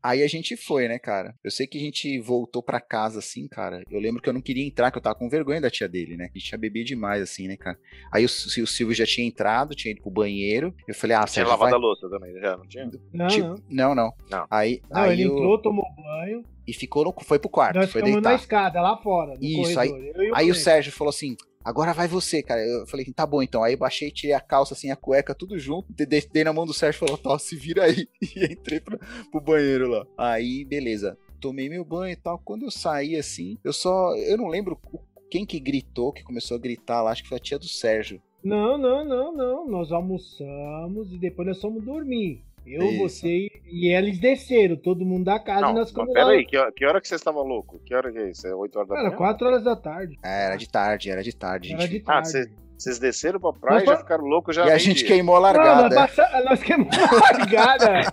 [0.00, 1.34] Aí a gente foi, né, cara?
[1.42, 3.82] Eu sei que a gente voltou pra casa assim, cara.
[3.90, 6.16] Eu lembro que eu não queria entrar, que eu tava com vergonha da tia dele,
[6.16, 6.26] né?
[6.26, 7.76] A gente tinha bebido demais, assim, né, cara?
[8.12, 10.72] Aí o, o Silvio já tinha entrado, tinha ido pro banheiro.
[10.86, 11.80] Eu falei, ah, Tinha Sérgio, lavado vai...
[11.80, 12.88] a louça também, já não tinha?
[13.12, 13.56] Não, Tipo, não.
[13.68, 14.12] não, não.
[14.30, 14.46] Não.
[14.48, 16.44] Aí, Não, aí ele eu- entrou, tomou banho.
[16.68, 18.40] e ficou no, foi pro quarto, Nós foi ficamos na deitar.
[18.42, 20.24] escada, lá fora, no Isso, aí- corredor.
[20.24, 20.54] e Aí o.
[20.54, 22.60] Sérgio falou assim: agora vai você, cara.
[22.60, 23.62] Eu falei, tá bom então.
[23.64, 25.92] Aí baixei, tirei a calça, assim, a cueca, tudo junto.
[25.92, 28.06] de- de- Dei na mão do Sérgio e falou: tá, se vira aí.
[28.36, 28.98] E entrei pro,
[29.30, 30.06] pro banheiro lá.
[30.18, 31.16] Aí, beleza.
[31.40, 32.38] Tomei meu banho e tal.
[32.38, 34.14] Quando eu saí assim, eu só.
[34.16, 34.78] Eu não lembro
[35.30, 37.10] quem que gritou, que começou a gritar lá.
[37.10, 38.20] Acho que foi a tia do Sérgio.
[38.42, 39.68] Não, não, não, não.
[39.70, 42.42] Nós almoçamos e depois nós fomos dormir.
[42.66, 42.98] Eu, Isso.
[42.98, 46.44] você e eles desceram, todo mundo da casa Não, e nós mas ficamos pera aí,
[46.46, 47.78] que hora, que hora que você estava louco?
[47.84, 48.46] Que hora que é isso?
[48.46, 49.16] É 8 horas da Cara, manhã?
[49.18, 50.18] 4 horas da tarde.
[50.24, 51.72] É, era de tarde, era de tarde.
[51.72, 51.90] Era gente.
[51.90, 52.28] de Ah, tarde.
[52.30, 55.06] cê- Vocês desceram pra praia e Nós já ficaram loucos já E a gente dia.
[55.08, 55.94] queimou a Não, nós, largada.
[55.94, 58.00] passa- nós queimamos a largada.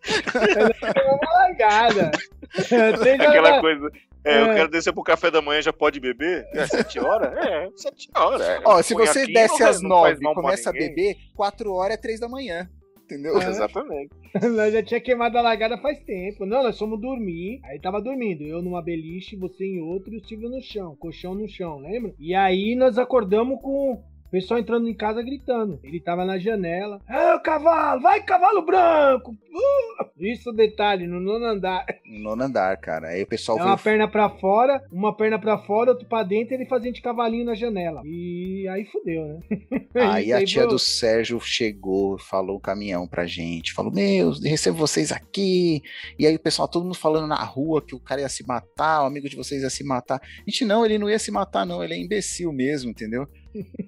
[0.00, 2.10] nós queimamos a largada.
[3.28, 3.90] Aquela da- coisa.
[4.24, 4.54] É, eu É.
[4.54, 6.46] quero descer pro café da manhã, já pode beber?
[6.52, 7.36] É, 7 horas?
[7.36, 8.40] É, 7 horas.
[8.42, 8.60] É.
[8.64, 12.20] Ó, se você Conhaquinho desce às nove e começa a beber, quatro horas é três
[12.20, 12.68] da manhã.
[13.04, 13.40] Entendeu?
[13.40, 13.48] É.
[13.48, 14.10] Exatamente.
[14.54, 16.46] Nós já tinha queimado a largada faz tempo.
[16.46, 17.58] Não, nós fomos dormir.
[17.64, 18.44] Aí tava dormindo.
[18.44, 20.94] Eu numa beliche, você em outro e o Silvio no chão.
[20.94, 22.14] Colchão no chão, lembra?
[22.20, 24.00] E aí nós acordamos com
[24.30, 25.80] o pessoal entrando em casa gritando.
[25.82, 27.00] Ele tava na janela.
[27.08, 28.00] É o cavalo!
[28.00, 29.32] Vai, cavalo branco!
[29.32, 30.10] Uh!
[30.20, 31.84] Isso detalhe, no nono andar.
[32.06, 33.08] No nono andar, cara.
[33.08, 36.22] Aí o pessoal É veio uma perna pra fora, uma perna pra fora, outro pra
[36.22, 38.02] dentro, ele fazendo de cavalinho na janela.
[38.04, 39.40] E aí fudeu, né?
[39.94, 44.30] Aí Isso a tia foi- do Sérgio chegou, falou o caminhão pra gente, falou: Meu,
[44.32, 45.82] recebo vocês aqui.
[46.16, 49.02] E aí o pessoal, todo mundo falando na rua que o cara ia se matar,
[49.02, 50.20] o amigo de vocês ia se matar.
[50.46, 53.26] Gente, não, ele não ia se matar, não, ele é imbecil mesmo, entendeu?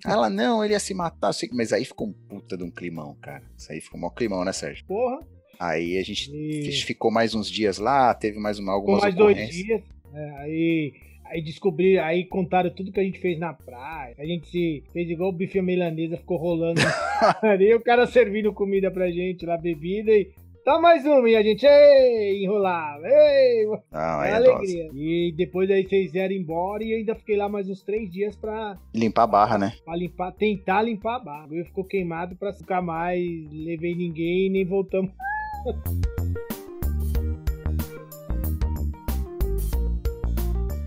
[0.04, 3.16] Ela, não, ele ia se matar, que- mas aí ficou um puta de um climão,
[3.20, 3.42] cara.
[3.56, 4.84] Isso aí ficou um maior climão, né, Sérgio?
[4.86, 5.20] Porra.
[5.58, 6.72] Aí a gente, E...
[6.84, 9.82] ficou mais uns dias lá, teve mais uma, Ficou algumas mais dois dias.
[10.12, 10.92] é, aí,
[11.26, 14.14] aí descobriram, aí contaram tudo que a gente fez na praia.
[14.18, 16.80] A gente se fez igual o bife milanesa, ficou rolando.
[17.42, 20.30] ali o cara servindo comida pra gente lá, bebida e.
[20.64, 24.50] Tá mais uma, e a gente, ei, enrolava, ei, Não, é é dose.
[24.50, 24.90] alegria.
[24.94, 28.36] E depois aí vocês vieram embora e eu ainda fiquei lá mais uns três dias
[28.36, 29.72] pra, Limpar a barra, né?
[29.84, 31.48] pra limpar, tentar limpar a barra.
[31.50, 33.20] Eu ficou queimado pra ficar mais,
[33.52, 35.10] levei ninguém e nem voltamos.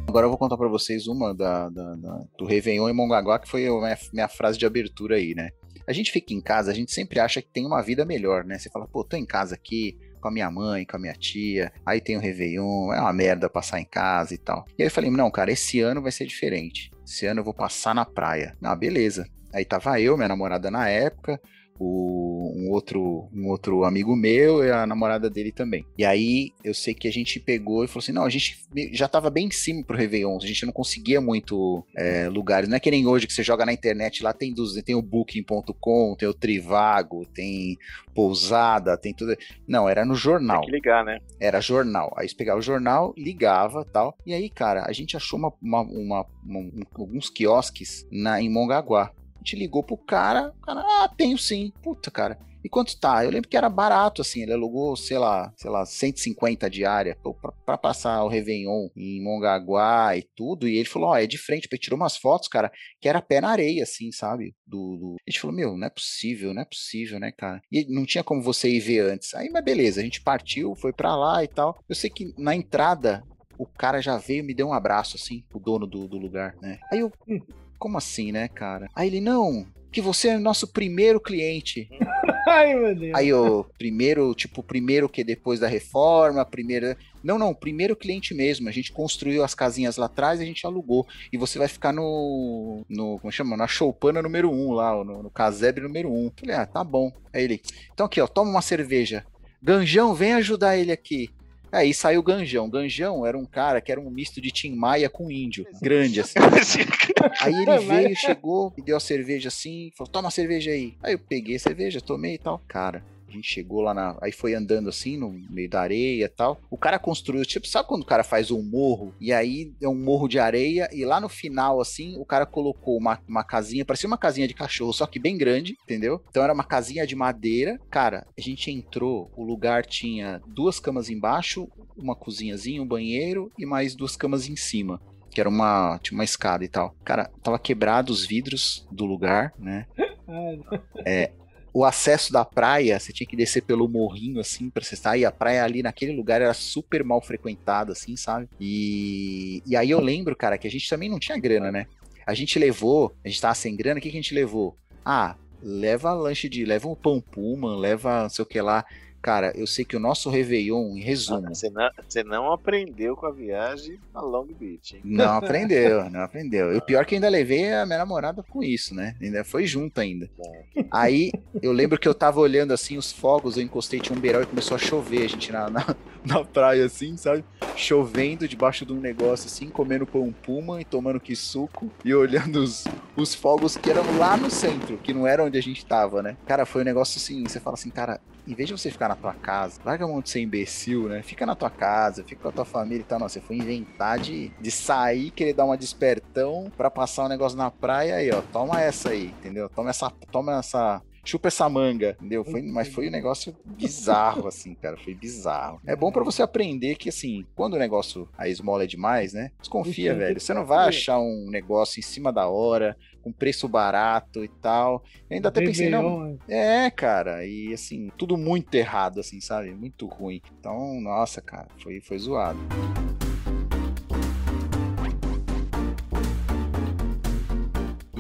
[0.08, 3.50] Agora eu vou contar pra vocês uma da, da- da- do Réveillon em Mongaguá, que
[3.50, 5.50] foi a minha, minha frase de abertura aí, né?
[5.88, 8.58] A gente fica em casa, a gente sempre acha que tem uma vida melhor, né?
[8.58, 11.72] Você fala, pô, tô em casa aqui com a minha mãe, com a minha tia,
[11.86, 14.66] aí tem o Réveillon, é uma merda passar em casa e tal.
[14.78, 16.92] E aí eu falei, não, cara, esse ano vai ser diferente.
[17.06, 18.58] Esse ano eu vou passar na praia.
[18.64, 19.28] Ah, beleza.
[19.54, 21.40] Aí tava eu, minha namorada na época,
[21.80, 22.25] o,
[22.56, 25.86] um outro, um outro amigo meu e a namorada dele também.
[25.98, 28.58] E aí eu sei que a gente pegou e falou assim: não, a gente
[28.94, 32.70] já tava bem em cima pro Réveillon, a gente não conseguia muito é, lugares.
[32.70, 35.02] Não é que nem hoje que você joga na internet, lá tem, dos, tem o
[35.02, 37.78] booking.com, tem o Trivago, tem
[38.14, 39.36] pousada, tem tudo.
[39.68, 40.62] Não, era no jornal.
[40.62, 41.20] Tem que ligar, né?
[41.40, 42.14] Era jornal.
[42.16, 44.18] Aí você pegava o jornal, ligava tal.
[44.26, 49.12] E aí, cara, a gente achou uma, uma, uma, uma alguns quiosques na, em Mongaguá.
[49.46, 51.72] Gente ligou pro cara, o cara, ah, tenho sim.
[51.84, 52.40] Puta, cara.
[52.64, 53.24] E quanto tá?
[53.24, 57.16] Eu lembro que era barato, assim, ele alugou, sei lá, sei lá, 150 diária
[57.64, 60.68] para passar o Réveillon em Mongaguá e tudo.
[60.68, 63.22] E ele falou, ó, oh, é de frente, ele tirou umas fotos, cara, que era
[63.22, 64.56] pé na areia, assim, sabe?
[64.66, 65.16] Do, do...
[65.28, 67.62] A gente falou, meu, não é possível, não é possível, né, cara?
[67.72, 69.36] E não tinha como você ir ver antes.
[69.36, 71.78] Aí, mas beleza, a gente partiu, foi para lá e tal.
[71.88, 73.24] Eu sei que na entrada
[73.60, 76.56] o cara já veio e me deu um abraço, assim, o dono do, do lugar,
[76.60, 76.80] né?
[76.92, 77.40] Aí eu, hum,
[77.78, 78.90] como assim, né, cara?
[78.96, 79.66] Aí ele, não,
[79.96, 81.88] que você é nosso primeiro cliente.
[82.46, 83.16] Ai, meu Deus.
[83.16, 86.98] Aí o primeiro, tipo, primeiro que depois da reforma, primeiro.
[87.24, 88.68] Não, não, primeiro cliente mesmo.
[88.68, 91.08] A gente construiu as casinhas lá atrás e a gente alugou.
[91.32, 92.86] E você vai ficar no.
[92.90, 93.56] no como chama?
[93.56, 96.14] Na choupana número 1 um, lá, no, no casebre número 1.
[96.14, 96.32] Um.
[96.38, 97.12] Falei, ah, tá bom.
[97.34, 97.62] Aí ele.
[97.94, 99.26] Então aqui, ó, toma uma cerveja.
[99.64, 101.30] Ganjão, vem ajudar ele aqui.
[101.76, 102.70] Aí saiu o Ganjão.
[102.70, 105.68] Ganjão era um cara que era um misto de Tim Maia com índio.
[105.82, 106.40] Grande, assim.
[107.42, 110.96] aí ele veio, chegou, e deu a cerveja assim, falou: toma a cerveja aí.
[111.04, 112.62] Aí eu peguei a cerveja, tomei e tal.
[112.66, 114.18] Cara, gente chegou lá na.
[114.22, 116.60] Aí foi andando assim, no meio da areia e tal.
[116.70, 119.14] O cara construiu, tipo, sabe quando o cara faz um morro?
[119.20, 122.98] E aí é um morro de areia, e lá no final, assim, o cara colocou
[122.98, 126.22] uma, uma casinha, parecia uma casinha de cachorro, só que bem grande, entendeu?
[126.30, 127.80] Então era uma casinha de madeira.
[127.90, 133.66] Cara, a gente entrou, o lugar tinha duas camas embaixo, uma cozinhazinha, um banheiro e
[133.66, 135.00] mais duas camas em cima
[135.36, 136.96] que era uma, tinha uma escada e tal.
[137.04, 139.86] Cara, tava quebrado os vidros do lugar, né?
[141.06, 141.32] É,
[141.76, 145.26] o acesso da praia, você tinha que descer pelo morrinho, assim, pra você sair.
[145.26, 148.48] A praia ali naquele lugar era super mal frequentada, assim, sabe?
[148.58, 151.86] E, e aí eu lembro, cara, que a gente também não tinha grana, né?
[152.26, 154.78] A gente levou, a gente tava sem grana, o que, que a gente levou?
[155.04, 156.64] Ah, leva lanche de.
[156.64, 158.86] leva um pão puma, leva não sei o que lá.
[159.26, 161.50] Cara, eu sei que o nosso Réveillon, em resumo.
[161.50, 165.02] Você não, você não aprendeu com a viagem a Long Beach, hein?
[165.04, 166.72] Não aprendeu, não aprendeu.
[166.72, 169.16] E o pior é que ainda levei a minha namorada com isso, né?
[169.20, 170.30] Ainda foi junto ainda.
[170.40, 170.86] É.
[170.92, 174.44] Aí eu lembro que eu tava olhando assim os fogos, eu encostei, tinha um beirão
[174.44, 177.44] e começou a chover, a gente na, na, na praia assim, sabe?
[177.76, 182.58] Chovendo debaixo de um negócio assim, comendo pão puma e tomando que suco e olhando
[182.58, 182.84] os,
[183.18, 186.38] os fogos que eram lá no centro, que não era onde a gente tava, né?
[186.46, 189.15] Cara, foi um negócio assim, você fala assim, cara, em vez de você ficar na
[189.16, 191.22] tua casa, larga a mão de ser imbecil, né?
[191.22, 193.20] Fica na tua casa, fica com a tua família e tal.
[193.20, 197.58] Não, você foi inventar de, de sair, querer dar uma despertão para passar um negócio
[197.58, 198.42] na praia aí, ó.
[198.42, 199.70] Toma essa aí, entendeu?
[199.70, 202.46] Toma essa, toma essa chupa essa manga, entendeu?
[202.46, 204.96] Foi, mas foi um negócio bizarro, assim, cara.
[204.96, 205.82] Foi bizarro.
[205.86, 209.52] É bom para você aprender que, assim, quando o negócio, a esmola é demais, né?
[209.60, 210.40] Desconfia, velho.
[210.40, 212.96] Você não vai achar um negócio em cima da hora,
[213.26, 215.04] com preço barato e tal.
[215.28, 216.38] Eu ainda até pensei, não.
[216.48, 219.74] É, cara, e assim, tudo muito errado, assim, sabe?
[219.74, 220.40] Muito ruim.
[220.60, 222.60] Então, nossa, cara, foi, foi zoado.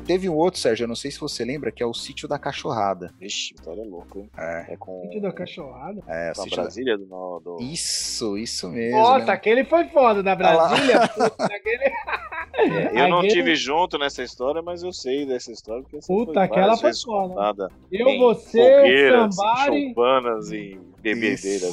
[0.05, 2.37] Teve um outro, Sérgio, eu não sei se você lembra, que é o Sítio da
[2.37, 3.13] Cachorrada.
[3.19, 4.29] Vixe, história é louco, hein?
[4.37, 4.73] É.
[4.73, 5.01] é com...
[5.03, 6.03] Sítio da Cachorrada?
[6.07, 7.05] É, o Sítio Brasília da...
[7.05, 7.57] do, do...
[7.61, 8.99] Isso, isso mesmo.
[8.99, 11.01] Nossa, aquele foi foda, da Brasília.
[11.39, 11.91] aquele...
[12.57, 15.83] É, eu não tive junto nessa história, mas eu sei dessa história.
[15.83, 17.69] Porque Puta, aquela foi foda.
[17.91, 19.87] Eu, você, Sambari...
[19.87, 20.79] Choupanas e
[21.13, 21.71] bebedeiras.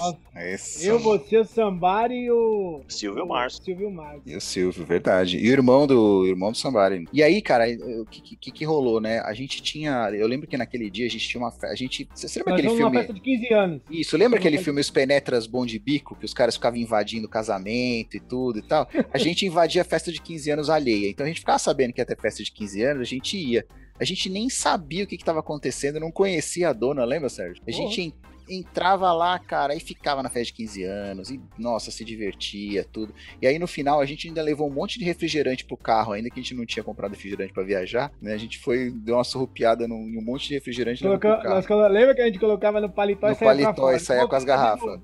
[0.54, 0.86] Isso.
[0.86, 2.82] Eu, você, o Sambari e o.
[2.88, 3.64] Silvio Márcio.
[3.64, 4.22] Silvio Márcio.
[4.26, 5.38] E o Silvio, verdade.
[5.38, 7.06] E o irmão do irmão do Sambari.
[7.12, 7.64] E aí, cara,
[8.00, 9.20] o que, que, que, rolou, né?
[9.20, 10.10] A gente tinha.
[10.10, 11.52] Eu lembro que naquele dia a gente tinha uma.
[11.62, 12.08] A gente.
[12.14, 12.96] Você lembra Nós aquele filme?
[12.96, 13.82] Uma festa de 15 anos.
[13.90, 17.30] Isso, lembra aquele filme Os Penetras Bom de Bico, que os caras ficavam invadindo o
[17.30, 18.88] casamento e tudo e tal?
[19.12, 21.08] A gente invadia a festa de 15 anos alheia.
[21.08, 23.66] Então a gente ficava sabendo que ia ter festa de 15 anos, a gente ia.
[24.00, 27.62] A gente nem sabia o que estava acontecendo, não conhecia a dona, lembra, Sérgio?
[27.66, 28.12] A gente
[28.48, 33.14] entrava lá, cara, e ficava na festa de 15 anos, e nossa, se divertia, tudo.
[33.40, 36.28] E aí no final a gente ainda levou um monte de refrigerante pro carro, ainda
[36.28, 38.34] que a gente não tinha comprado refrigerante para viajar, né?
[38.34, 42.20] A gente foi, deu uma surrupiada num, num monte de refrigerante Coloca, Nós, lembra que
[42.20, 45.00] a gente colocava no paletó no e saía paletó e saía com as garrafas.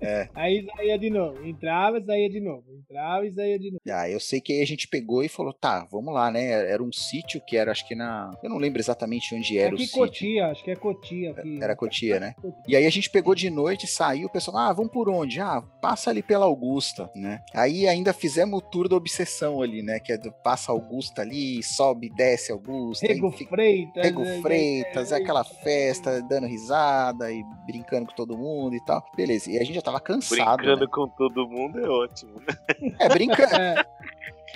[0.00, 0.28] É.
[0.34, 1.44] Aí saía de novo.
[1.46, 2.64] Entrava, saía de novo.
[2.72, 3.80] Entrava e saía de novo.
[3.90, 6.70] Ah, eu sei que aí a gente pegou e falou, tá, vamos lá, né?
[6.70, 8.30] Era um sítio que era, acho que na.
[8.42, 9.98] Eu não lembro exatamente onde era aqui o sítio.
[9.98, 11.30] Cotia, acho que é Cotia.
[11.32, 11.58] Aqui.
[11.62, 12.34] Era Cotia, né?
[12.66, 15.40] E aí a gente pegou de noite, saiu, o pessoal, ah, vamos por onde?
[15.40, 17.40] Ah, passa ali pela Augusta, né?
[17.54, 19.98] Aí ainda fizemos o tour da obsessão ali, né?
[20.00, 23.06] Que é do passa Augusta ali, sobe, desce Augusta.
[23.06, 24.04] Rego fica- Freitas.
[24.04, 24.40] Rego né?
[24.42, 29.02] Freitas, é aquela festa, dando risada e brincando com todo mundo e tal.
[29.16, 30.56] Beleza, e a gente já tava cansado.
[30.56, 30.90] Brincando né?
[30.90, 32.94] com todo mundo é ótimo, né?
[32.98, 33.48] É, brincando.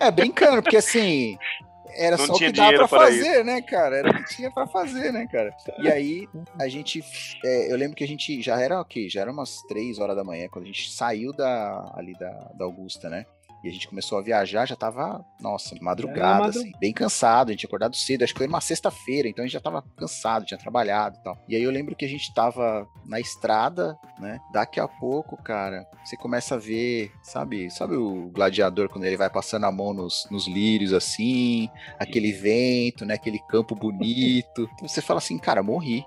[0.00, 1.36] É, É, brincando, porque assim.
[1.94, 3.98] Era Não só o que dava pra fazer, né, cara?
[3.98, 5.54] Era o que tinha pra fazer, né, cara?
[5.78, 6.26] E aí,
[6.58, 7.04] a gente.
[7.44, 9.08] é, eu lembro que a gente já era o quê?
[9.10, 12.64] Já era umas três horas da manhã, quando a gente saiu da, ali da, da
[12.64, 13.26] Augusta, né?
[13.62, 17.52] E a gente começou a viajar, já tava, nossa, madrugada, madru- assim, bem cansado, a
[17.52, 20.58] gente acordado cedo, acho que foi numa sexta-feira, então a gente já tava cansado, tinha
[20.58, 21.38] trabalhado e tal.
[21.48, 24.40] E aí eu lembro que a gente tava na estrada, né?
[24.52, 29.30] Daqui a pouco, cara, você começa a ver, sabe, sabe o gladiador quando ele vai
[29.30, 33.14] passando a mão nos, nos lírios assim, aquele vento, né?
[33.14, 34.68] Aquele campo bonito.
[34.74, 36.04] Então você fala assim, cara, morri.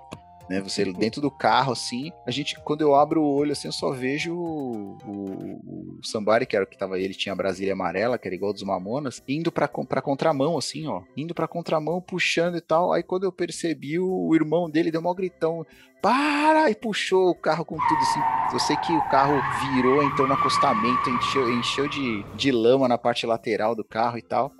[0.48, 3.72] Né, você dentro do carro, assim, a gente, quando eu abro o olho, assim, eu
[3.72, 7.72] só vejo o, o, o Sambari, que era o que tava, ele tinha a Brasília
[7.72, 12.00] amarela, que era igual dos Mamonas, indo pra, pra contramão, assim, ó, indo pra contramão,
[12.00, 15.66] puxando e tal, aí quando eu percebi, o, o irmão dele deu um gritão,
[16.00, 16.70] para!
[16.70, 18.20] E puxou o carro com tudo, assim,
[18.52, 19.40] eu sei que o carro
[19.72, 24.22] virou, entrou no acostamento, encheu, encheu de, de lama na parte lateral do carro e
[24.22, 24.52] tal,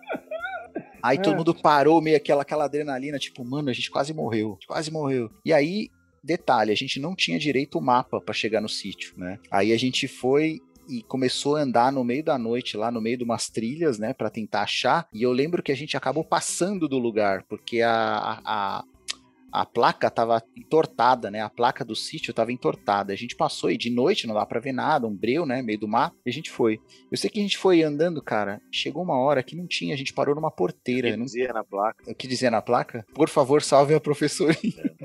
[1.06, 1.36] Aí todo É.
[1.36, 5.30] mundo parou, meio aquela, aquela adrenalina, tipo, mano, a gente quase morreu, quase morreu.
[5.44, 5.88] E aí,
[6.22, 9.38] detalhe, a gente não tinha direito o mapa pra chegar no sítio, né?
[9.50, 13.18] Aí a gente foi e começou a andar no meio da noite, lá no meio
[13.18, 15.08] de umas trilhas, né, Pra tentar achar.
[15.12, 18.84] E eu lembro que a gente acabou passando do lugar, porque a, a,
[19.60, 21.40] a, placa tava entortada, né?
[21.40, 23.12] A placa do sítio tava entortada.
[23.12, 25.62] A gente passou e de noite não dá pra ver nada, um breu, né?
[25.62, 26.12] Meio do mar.
[26.24, 26.80] E a gente foi.
[27.10, 28.60] Eu sei que a gente foi andando, cara.
[28.70, 31.10] Chegou uma hora que não tinha, a gente parou numa porteira.
[31.10, 32.10] Que Não dizia na placa.
[32.10, 33.04] o que dizia na placa?
[33.14, 34.96] Por favor, salve a professorinha.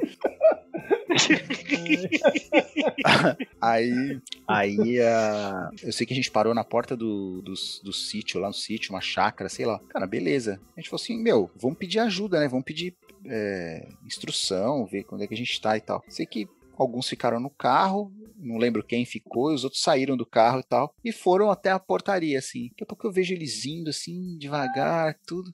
[3.62, 8.40] aí, aí ah, eu sei que a gente parou na porta do, do, do sítio,
[8.40, 9.80] lá no sítio, uma chácara, sei lá.
[9.90, 10.60] Cara, beleza.
[10.76, 12.48] A gente falou assim, meu, vamos pedir ajuda, né?
[12.48, 12.96] Vamos pedir
[13.26, 16.04] é, instrução, ver quando é que a gente tá e tal.
[16.10, 16.48] Sei que
[16.78, 20.94] alguns ficaram no carro, não lembro quem ficou, os outros saíram do carro e tal,
[21.04, 22.70] e foram até a portaria, assim.
[22.70, 25.54] Daqui a pouco eu vejo eles indo, assim, devagar, tudo.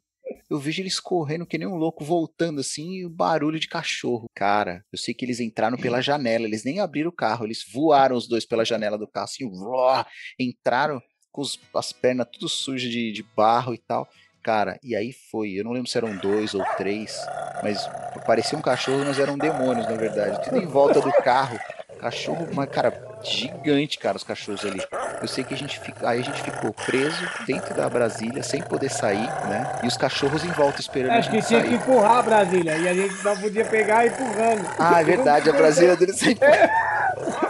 [0.50, 4.28] Eu vejo eles correndo que nem um louco, voltando assim, e o barulho de cachorro.
[4.34, 8.16] Cara, eu sei que eles entraram pela janela, eles nem abriram o carro, eles voaram
[8.16, 10.06] os dois pela janela do carro, assim, uó,
[10.40, 11.02] entraram
[11.32, 14.08] com os- as pernas tudo sujas de, de barro e tal.
[14.48, 17.20] Cara, e aí foi, eu não lembro se eram dois ou três,
[17.62, 17.86] mas
[18.26, 20.42] parecia um cachorro, mas eram demônios, na verdade.
[20.42, 21.60] Tudo em volta do carro.
[22.00, 24.82] Cachorro, mas, cara, gigante, cara, os cachorros ali.
[25.22, 28.62] Eu sei que a gente fica, aí a gente ficou preso dentro da Brasília, sem
[28.62, 29.80] poder sair, né?
[29.84, 31.76] E os cachorros em volta esperando a Acho que gente tinha que sair.
[31.76, 32.78] empurrar a Brasília.
[32.78, 34.66] E a gente só podia pegar empurrando.
[34.80, 36.48] Ah, é verdade, a Brasília dele sempre.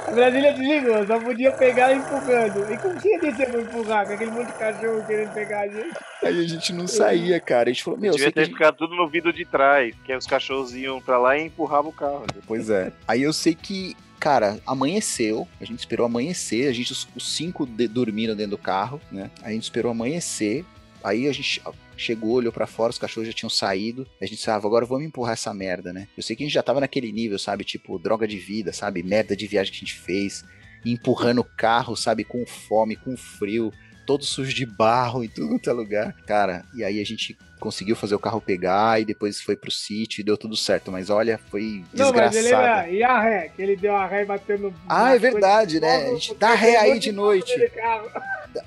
[0.08, 2.72] A Brasília desligou, só podia pegar empurrando.
[2.74, 4.08] E como tinha descer pra empurrar?
[4.08, 5.96] Com aquele monte de cachorro querendo pegar a gente.
[6.24, 7.70] Aí a gente não saía, cara.
[7.70, 8.54] A gente falou, meu, eu Devia que ter gente...
[8.54, 11.92] ficado tudo no vidro de trás, que aí os cachorros iam pra lá e empurravam
[11.92, 12.26] o carro.
[12.48, 12.92] Pois é.
[13.06, 17.66] Aí eu sei que, cara, amanheceu, a gente esperou amanhecer, a gente, os, os cinco
[17.66, 19.30] de- dormiram dentro do carro, né?
[19.44, 20.64] A gente esperou amanhecer,
[21.04, 21.62] aí a gente
[21.98, 25.06] chegou, olhou pra fora, os cachorros já tinham saído, a gente disse, ah, agora vamos
[25.06, 26.08] empurrar essa merda, né?
[26.16, 27.64] Eu sei que a gente já tava naquele nível, sabe?
[27.64, 29.04] Tipo, droga de vida, sabe?
[29.04, 30.46] Merda de viagem que a gente fez,
[30.86, 32.24] e empurrando o carro, sabe?
[32.24, 33.74] Com fome, com frio,
[34.08, 36.16] todo sujo de barro em tudo quanto é lugar.
[36.26, 40.22] Cara, e aí a gente conseguiu fazer o carro pegar e depois foi pro sítio
[40.22, 40.92] e deu tudo certo.
[40.92, 42.90] Mas olha, foi Não, desgraçado.
[42.90, 43.52] E a ré?
[43.54, 44.74] Que ele deu a ré e bateu no.
[44.88, 46.08] Ah, é verdade, né?
[46.08, 47.54] A gente dá ré aí de noite.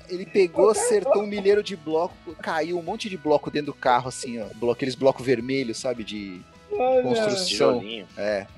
[0.09, 4.07] Ele pegou, acertou um milheiro de bloco, caiu um monte de bloco dentro do carro,
[4.09, 4.45] assim, ó.
[4.55, 6.03] Blo- Aqueles blocos vermelhos, sabe?
[6.03, 6.41] De.
[6.71, 7.01] Olha.
[7.03, 7.79] Construção.
[7.79, 8.07] Tijolinho.
[8.17, 8.45] É.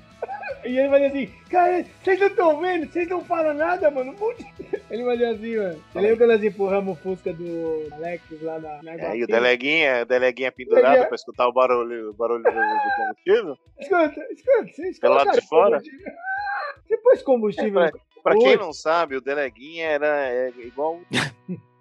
[0.64, 2.90] E ele fazia assim, cara, vocês não estão vendo?
[2.90, 4.12] Vocês não falam nada, mano.
[4.12, 4.46] Um monte-
[4.90, 5.82] Ele fazia assim, mano.
[5.92, 9.26] Você lembra quando nós empurramos o Fusca do Alex lá na, na É, e o
[9.26, 11.06] deleguinha, o deleguinha pendurado Deleguinha.
[11.08, 12.54] pra escutar o barulho, o barulho do, do
[12.96, 13.58] combustível.
[13.78, 14.72] Escuta, escuta.
[14.74, 15.76] Vocês Pelo lado de fora?
[15.78, 16.12] combustível?
[16.86, 17.90] Você pôs combustível É,
[18.24, 20.98] Pra quem não sabe, o deleguinha era é, igual.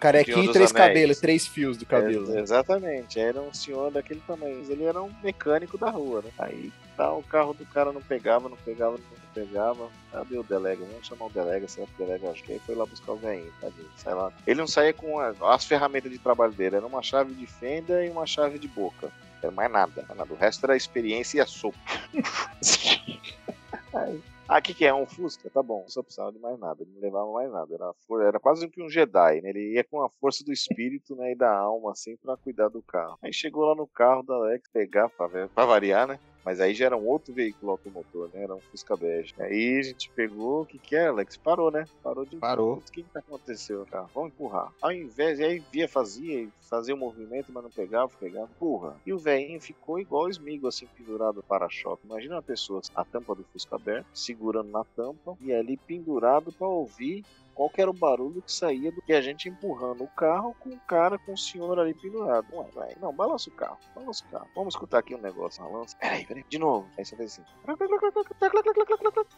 [0.00, 0.72] Carequinha e três Anéis.
[0.72, 2.30] cabelos, três fios do cabelo.
[2.32, 2.40] É, né?
[2.40, 4.64] exatamente, era um senhor daquele tamanho.
[4.68, 6.30] Ele era um mecânico da rua, né?
[6.38, 9.88] Aí tá, o carro do cara não pegava, não pegava, não pegava.
[10.10, 10.84] Cadê o delega?
[10.84, 13.16] Vamos chamar o delega, será que o delega acho que aí foi lá buscar o
[13.16, 14.32] velhinho, tadinho, sai lá.
[14.46, 18.04] Ele não saía com a- as ferramentas de trabalho dele, era uma chave de fenda
[18.04, 19.08] e uma chave de boca.
[19.42, 20.32] Não era mais nada, mais nada.
[20.32, 21.78] O resto era experiência e a sopa.
[24.48, 24.94] Ah, o que, é?
[24.94, 25.50] Um Fusca?
[25.50, 27.74] Tá bom, não só precisava de mais nada, ele não levava mais nada.
[27.74, 29.50] Era, era quase que um Jedi, né?
[29.50, 32.80] Ele ia com a força do espírito né, e da alma, assim, pra cuidar do
[32.82, 33.18] carro.
[33.22, 36.20] Aí chegou lá no carro da Alex pegar, pra, pra variar, né?
[36.46, 38.44] Mas aí já era um outro veículo automotor, né?
[38.44, 39.34] Era um Fusca bege.
[39.36, 41.36] Aí a gente pegou, o que que é, Alex?
[41.36, 41.84] Parou, né?
[42.04, 42.36] Parou de...
[42.36, 42.74] Parou.
[42.74, 44.06] O que que aconteceu, cara?
[44.14, 44.72] Vamos empurrar.
[44.80, 48.96] Ao invés, aí via, fazia, fazia o movimento, mas não pegava, pegava, empurra.
[49.04, 52.06] E o velhinho ficou igual o Smigo, assim, pendurado no para-choque.
[52.06, 56.68] Imagina uma pessoa, a tampa do Fusca aberta, segurando na tampa, e ali pendurado para
[56.68, 57.24] ouvir
[57.56, 60.80] qual era o barulho que saía do que a gente empurrando o carro com o
[60.80, 62.46] cara, com o senhor ali pendurado.
[62.52, 64.46] Ué, vai, não, balança o carro, balança o carro.
[64.54, 65.96] Vamos escutar aqui um negócio, balança.
[65.98, 66.86] Peraí, peraí, de novo.
[66.98, 67.42] Aí você fez assim.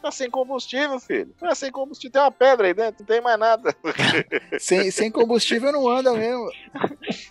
[0.02, 1.32] Tá sem combustível, filho.
[1.38, 3.74] Tá sem combustível, tem uma pedra aí dentro, não tem mais nada.
[4.58, 6.50] sem, sem combustível não anda mesmo.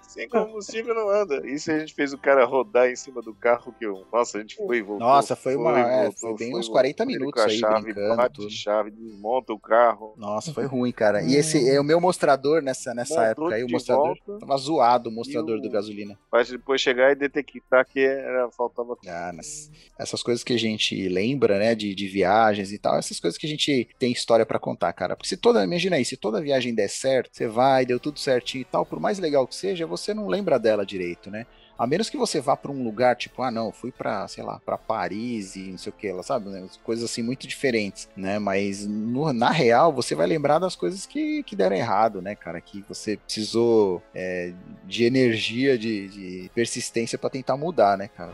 [0.07, 1.45] sem combustível não anda.
[1.45, 4.05] Isso a gente fez o cara rodar em cima do carro que eu.
[4.11, 5.05] Nossa, a gente foi e voltou.
[5.05, 5.73] Nossa, foi uma.
[5.73, 7.57] Foi, é, voltou, foi bem foi, uns 40 minutos aí.
[7.57, 8.49] Chave, brincando, bate tudo.
[8.49, 10.13] chave, desmonta o carro.
[10.17, 11.21] Nossa, foi ruim, cara.
[11.21, 14.17] E esse é o meu mostrador nessa, nessa época aí, o mostrador.
[14.25, 15.61] Volta, tava zoado o mostrador o...
[15.61, 16.17] do gasolina.
[16.31, 18.97] Mas depois chegar e detectar que era, faltava.
[19.07, 23.19] Ah, mas essas coisas que a gente lembra, né, de, de viagens e tal, essas
[23.19, 25.15] coisas que a gente tem história para contar, cara.
[25.15, 28.61] Porque se toda, imagina aí, se toda viagem der certo, você vai, deu tudo certinho
[28.61, 31.45] e tal, por mais legal que seja, você não lembra dela direito, né?
[31.77, 34.59] A menos que você vá para um lugar tipo, ah, não, fui para, sei lá,
[34.65, 36.67] para Paris e não sei o que, ela sabe, né?
[36.83, 38.39] coisas assim muito diferentes, né?
[38.39, 42.59] Mas no, na real você vai lembrar das coisas que, que deram errado, né, cara?
[42.61, 44.53] Que você precisou é,
[44.85, 48.33] de energia, de, de persistência para tentar mudar, né, cara?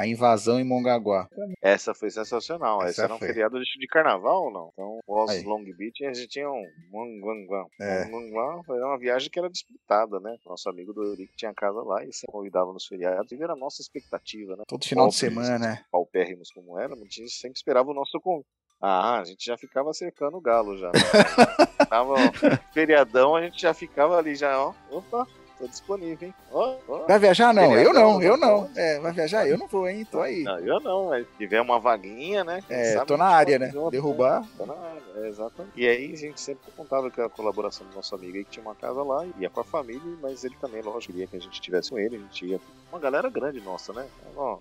[0.00, 1.28] A invasão em Mongaguá.
[1.60, 2.80] Essa foi sensacional.
[2.80, 3.28] Essa, Essa era um foi.
[3.28, 4.70] feriado de carnaval ou não?
[4.72, 7.66] Então, pós Long Beach, a gente tinha um Mongaguá.
[7.78, 8.04] É.
[8.06, 10.38] Uma viagem que era disputada, né?
[10.46, 13.30] Nosso amigo do Eurico tinha casa lá e se convidava nos feriados.
[13.30, 14.62] E era a nossa expectativa, né?
[14.66, 15.84] Todo final de semana, né?
[15.92, 18.48] Paupérrimos como era, a gente sempre esperava o nosso convite.
[18.80, 20.86] Ah, a gente já ficava cercando o galo já.
[20.86, 20.92] Né?
[21.90, 22.14] Tava
[22.72, 24.72] feriadão, a gente já ficava ali já, ó.
[24.90, 25.28] Opa,
[25.60, 26.34] tô disponível, hein?
[26.50, 27.06] Oh, oh.
[27.06, 27.76] Vai viajar não?
[27.76, 28.70] Eu não, eu não.
[28.74, 29.46] É, vai viajar?
[29.46, 30.06] Eu não vou, hein?
[30.10, 30.42] Tô aí.
[30.42, 32.64] Não, eu não, mas se tiver uma vaguinha, né?
[32.68, 33.70] É, tô na área, né?
[33.70, 34.40] Junto, Derrubar.
[34.40, 34.48] Né?
[34.56, 35.72] Tô na área, é, exatamente.
[35.78, 38.64] E aí a gente sempre contava com a colaboração do nosso amigo aí que tinha
[38.64, 41.52] uma casa lá, ia com a família, mas ele também, lógico, queria que a gente
[41.52, 42.60] estivesse com ele, a gente ia.
[42.90, 44.08] Uma galera grande nossa, né?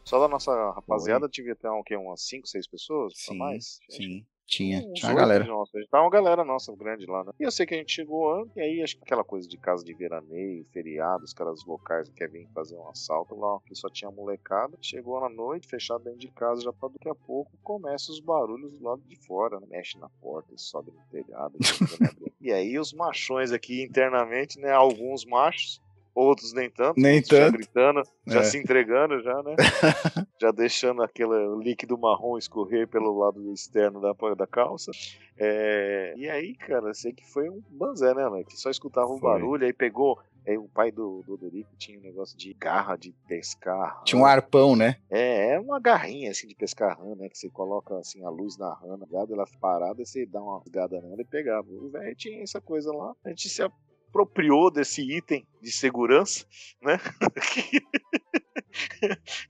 [0.04, 1.32] Só da nossa rapaziada Oi.
[1.32, 3.80] tive até um, que, umas 5, 6 pessoas, sim, mais.
[3.89, 4.26] Sim.
[4.50, 5.45] Tinha, tinha uma galera.
[5.45, 7.32] Nossa, a gente tava uma galera nossa grande lá, né?
[7.39, 9.58] E eu sei que a gente chegou antes, e aí acho que aquela coisa de
[9.58, 13.88] casa de veraneio, feriado, os caras locais que vir fazer um assalto lá, que só
[13.89, 14.76] tinha molecada.
[14.82, 18.74] Chegou na noite, fechado dentro de casa, já pra daqui a pouco começa os barulhos
[18.74, 19.68] do lado de fora, né?
[19.70, 21.54] Mexe na porta, sobe no telhado.
[22.41, 24.72] e aí os machões aqui internamente, né?
[24.72, 25.80] Alguns machos
[26.20, 26.99] outros nem tanto.
[26.99, 27.36] Nem tanto.
[27.36, 28.43] Já gritando, já é.
[28.43, 29.55] se entregando, já, né?
[30.39, 34.91] já deixando aquele líquido marrom escorrer pelo lado externo da, da calça.
[35.38, 36.13] É...
[36.17, 38.43] E aí, cara, sei que foi um banzé, né, né?
[38.43, 40.20] Que só escutava o um barulho, aí pegou.
[40.47, 41.38] Aí o pai do, do
[41.78, 44.01] tinha um negócio de garra de pescar.
[44.03, 44.97] Tinha um arpão, né?
[45.09, 47.30] É, é uma garrinha assim de pescar rã, né?
[47.30, 51.22] Que você coloca assim a luz na rã, ela parada, você dá uma rasgada nela
[51.22, 51.67] e pegava.
[51.70, 53.13] O velho tinha essa coisa lá.
[53.24, 53.61] A gente se
[54.10, 56.45] apropriou desse item de segurança,
[56.82, 56.99] né?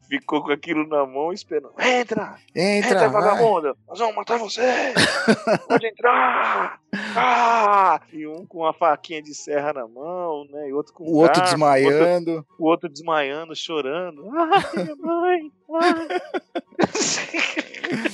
[0.08, 1.74] Ficou com aquilo na mão esperando.
[1.80, 2.38] Entra!
[2.56, 3.78] Entra, entra vagabundo!
[3.88, 4.94] Nós vamos matar você!
[5.68, 6.80] Pode entrar!
[7.16, 8.02] Ah!
[8.12, 10.70] E um com uma faquinha de serra na mão, né?
[10.70, 12.32] E outro com o outro desmaiando.
[12.32, 14.30] O outro, o outro desmaiando, chorando.
[14.32, 15.52] Ai, minha mãe!
[15.82, 16.08] Ai.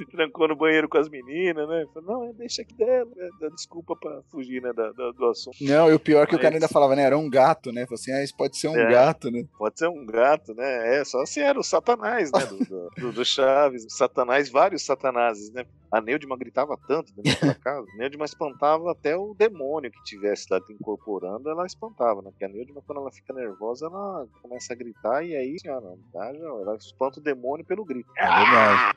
[0.00, 1.84] se trancou no banheiro com as meninas, né?
[1.92, 3.48] Falou, não, deixa aqui dela, né?
[3.54, 5.56] desculpa pra fugir, né, da, da, do assunto.
[5.60, 6.40] Não, e o pior é que Mas...
[6.40, 7.84] o cara ainda falava, né, era um gato, né?
[7.84, 9.44] Falou assim, ah, isso pode ser um é, gato, né?
[9.58, 10.96] Pode ser um gato, né?
[10.96, 13.86] É, só se era o satanás, né, do, do, do Chaves.
[13.90, 15.64] Satanás, vários satanases, né?
[15.90, 17.86] A Neudima gritava tanto dentro da casa.
[17.92, 22.30] A Neudima espantava até o demônio que tivesse lá incorporando, ela espantava, né?
[22.30, 26.76] Porque a Neudima, quando ela fica nervosa, ela começa a gritar e aí, senhora, ela
[26.76, 28.10] espanta o demônio pelo grito.
[28.16, 28.96] É verdade.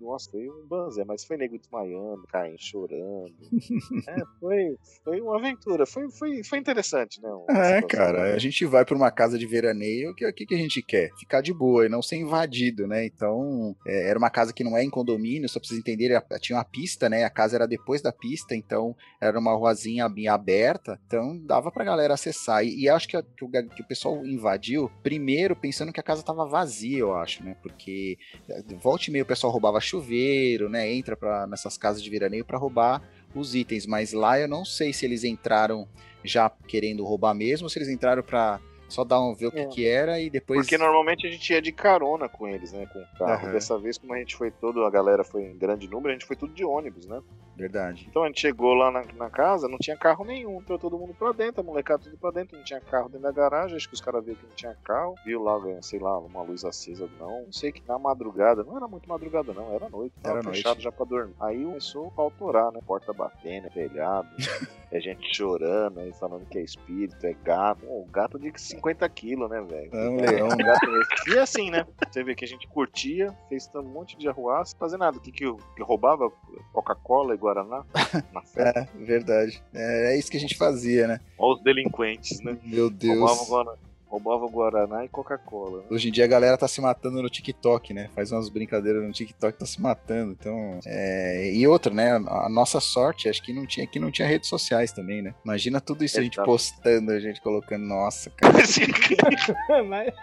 [0.00, 3.32] nossa, foi um banzé, mas foi nego desmaiando, caindo, chorando.
[4.08, 5.86] é, foi, foi uma aventura.
[5.86, 7.28] Foi, foi, foi interessante, né?
[7.50, 10.58] É, cara, a gente vai pra uma casa de veraneio, o que, que, que a
[10.58, 11.10] gente quer?
[11.18, 13.04] Ficar de boa e não ser invadido, né?
[13.04, 16.56] Então, é, era uma casa que não é em condomínio, só pra vocês entenderem, tinha
[16.56, 17.24] uma pista, né?
[17.24, 21.84] A casa era depois da pista, então era uma ruazinha bem aberta, então dava pra
[21.84, 22.64] galera acessar.
[22.64, 26.02] E, e acho que, a, que, o, que, o, pessoal invadiu primeiro pensando que a
[26.02, 27.56] casa tava vazia, eu acho, né?
[27.62, 28.18] Porque
[28.48, 30.31] eh, volte e meio o pessoal roubava chuveiro,
[30.68, 30.92] né?
[30.92, 33.02] Entra pra, nessas casas de veraneio para roubar
[33.34, 35.88] os itens, mas lá eu não sei se eles entraram
[36.24, 38.60] já querendo roubar mesmo, ou se eles entraram para
[38.92, 39.66] Só dar um ver o que, É.
[39.68, 40.60] que era e depois.
[40.60, 42.86] Porque normalmente a gente ia de carona com eles, né?
[42.92, 43.44] Com o carro.
[43.46, 43.52] Aham.
[43.52, 46.26] Dessa vez, como a gente foi todo, a galera foi em grande número, a gente
[46.26, 47.20] foi tudo de ônibus, né?
[47.56, 48.06] Verdade.
[48.08, 51.14] Então a gente chegou lá na, na casa, não tinha carro nenhum, entrou todo mundo
[51.14, 53.94] pra dentro, a molecada tudo pra dentro, não tinha carro dentro da garagem, acho que
[53.94, 57.44] os caras viram que não tinha carro, viu lá, sei lá, uma luz acesa, não,
[57.44, 60.56] não sei que na madrugada, não era muito madrugada não, era noite, tava Era noite.
[60.56, 61.34] fechado já pra dormir.
[61.40, 64.28] Aí começou a pautorar, né, porta batendo, telhado,
[64.92, 69.48] é gente chorando, aí falando que é espírito, é gato, Pô, gato de 50 quilos,
[69.50, 69.90] né, velho?
[69.92, 70.48] É um leão.
[70.48, 71.30] Um gato desse.
[71.34, 71.86] E assim, né?
[72.10, 75.16] Você vê que a gente curtia, fez um monte de arruaça, fazer nada.
[75.16, 76.30] O que, que, eu- que roubava?
[76.72, 77.84] Coca-Cola e Guaraná
[78.32, 78.80] na festa.
[78.80, 79.62] É, verdade.
[79.74, 81.20] É, é isso que a gente fazia, né?
[81.38, 82.56] Olha os delinquentes, né?
[82.62, 83.18] Meu Deus.
[83.18, 83.78] Roubavam Guaraná,
[84.12, 85.78] roubava Guaraná e Coca-Cola.
[85.78, 85.84] Né?
[85.90, 88.10] Hoje em dia a galera tá se matando no TikTok, né?
[88.14, 90.32] Faz umas brincadeiras no TikTok, tá se matando.
[90.38, 91.50] Então, é...
[91.54, 92.12] e outra, né?
[92.12, 95.34] A nossa sorte, acho que não tinha, que não tinha redes sociais também, né?
[95.42, 98.52] Imagina tudo isso a gente postando, a gente colocando, nossa, cara.
[99.88, 100.14] Mas,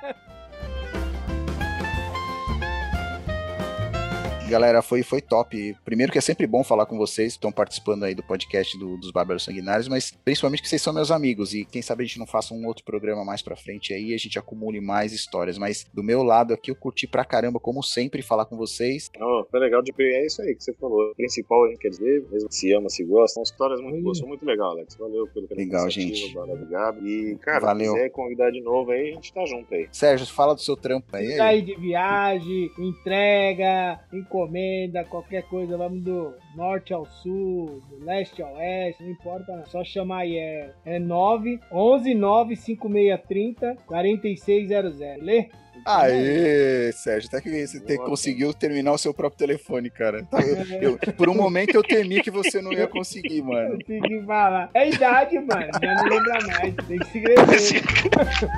[4.49, 5.75] Galera, foi, foi top.
[5.85, 8.97] Primeiro que é sempre bom falar com vocês, que estão participando aí do podcast do-
[8.97, 12.17] dos Bárbaros Sanguinários, mas principalmente que vocês são meus amigos e quem sabe a gente
[12.19, 15.57] não faça um outro programa mais pra frente aí e a gente acumule mais histórias.
[15.57, 19.09] Mas do meu lado aqui eu curti pra caramba, como sempre, falar com vocês.
[19.21, 21.11] Oh, foi legal de É isso aí que você falou.
[21.11, 24.17] O principal, a gente quer dizer, mesmo se ama, se gosta, são histórias muito boas.
[24.17, 24.95] São muito legal, Alex.
[24.95, 26.33] Valeu pelo pela Legal, gente.
[26.33, 27.07] valeu, Obrigado.
[27.07, 27.91] E, cara, Valeu.
[27.91, 29.87] se quiser convidar de novo aí, a gente tá junto aí.
[29.91, 31.35] Sérgio, fala do seu trampo aí.
[31.37, 33.99] sair de viagem, entrega,
[34.43, 39.65] encomenda, qualquer coisa, vamos do norte ao sul, do leste ao oeste, não importa, não.
[39.65, 45.49] só chamar aí, é, é 9 11 9 5630 4600, lê?
[45.85, 50.23] Aê, Sérgio, até que você te- conseguiu terminar o seu próprio telefone, cara.
[50.25, 53.77] Tá, eu- eu- por um momento eu temi que você não ia conseguir, mano.
[53.79, 54.69] Consegui falar.
[54.73, 57.81] É idade, mano, já não lembra mais, tem que se escrever.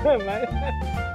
[0.25, 1.10] Mas-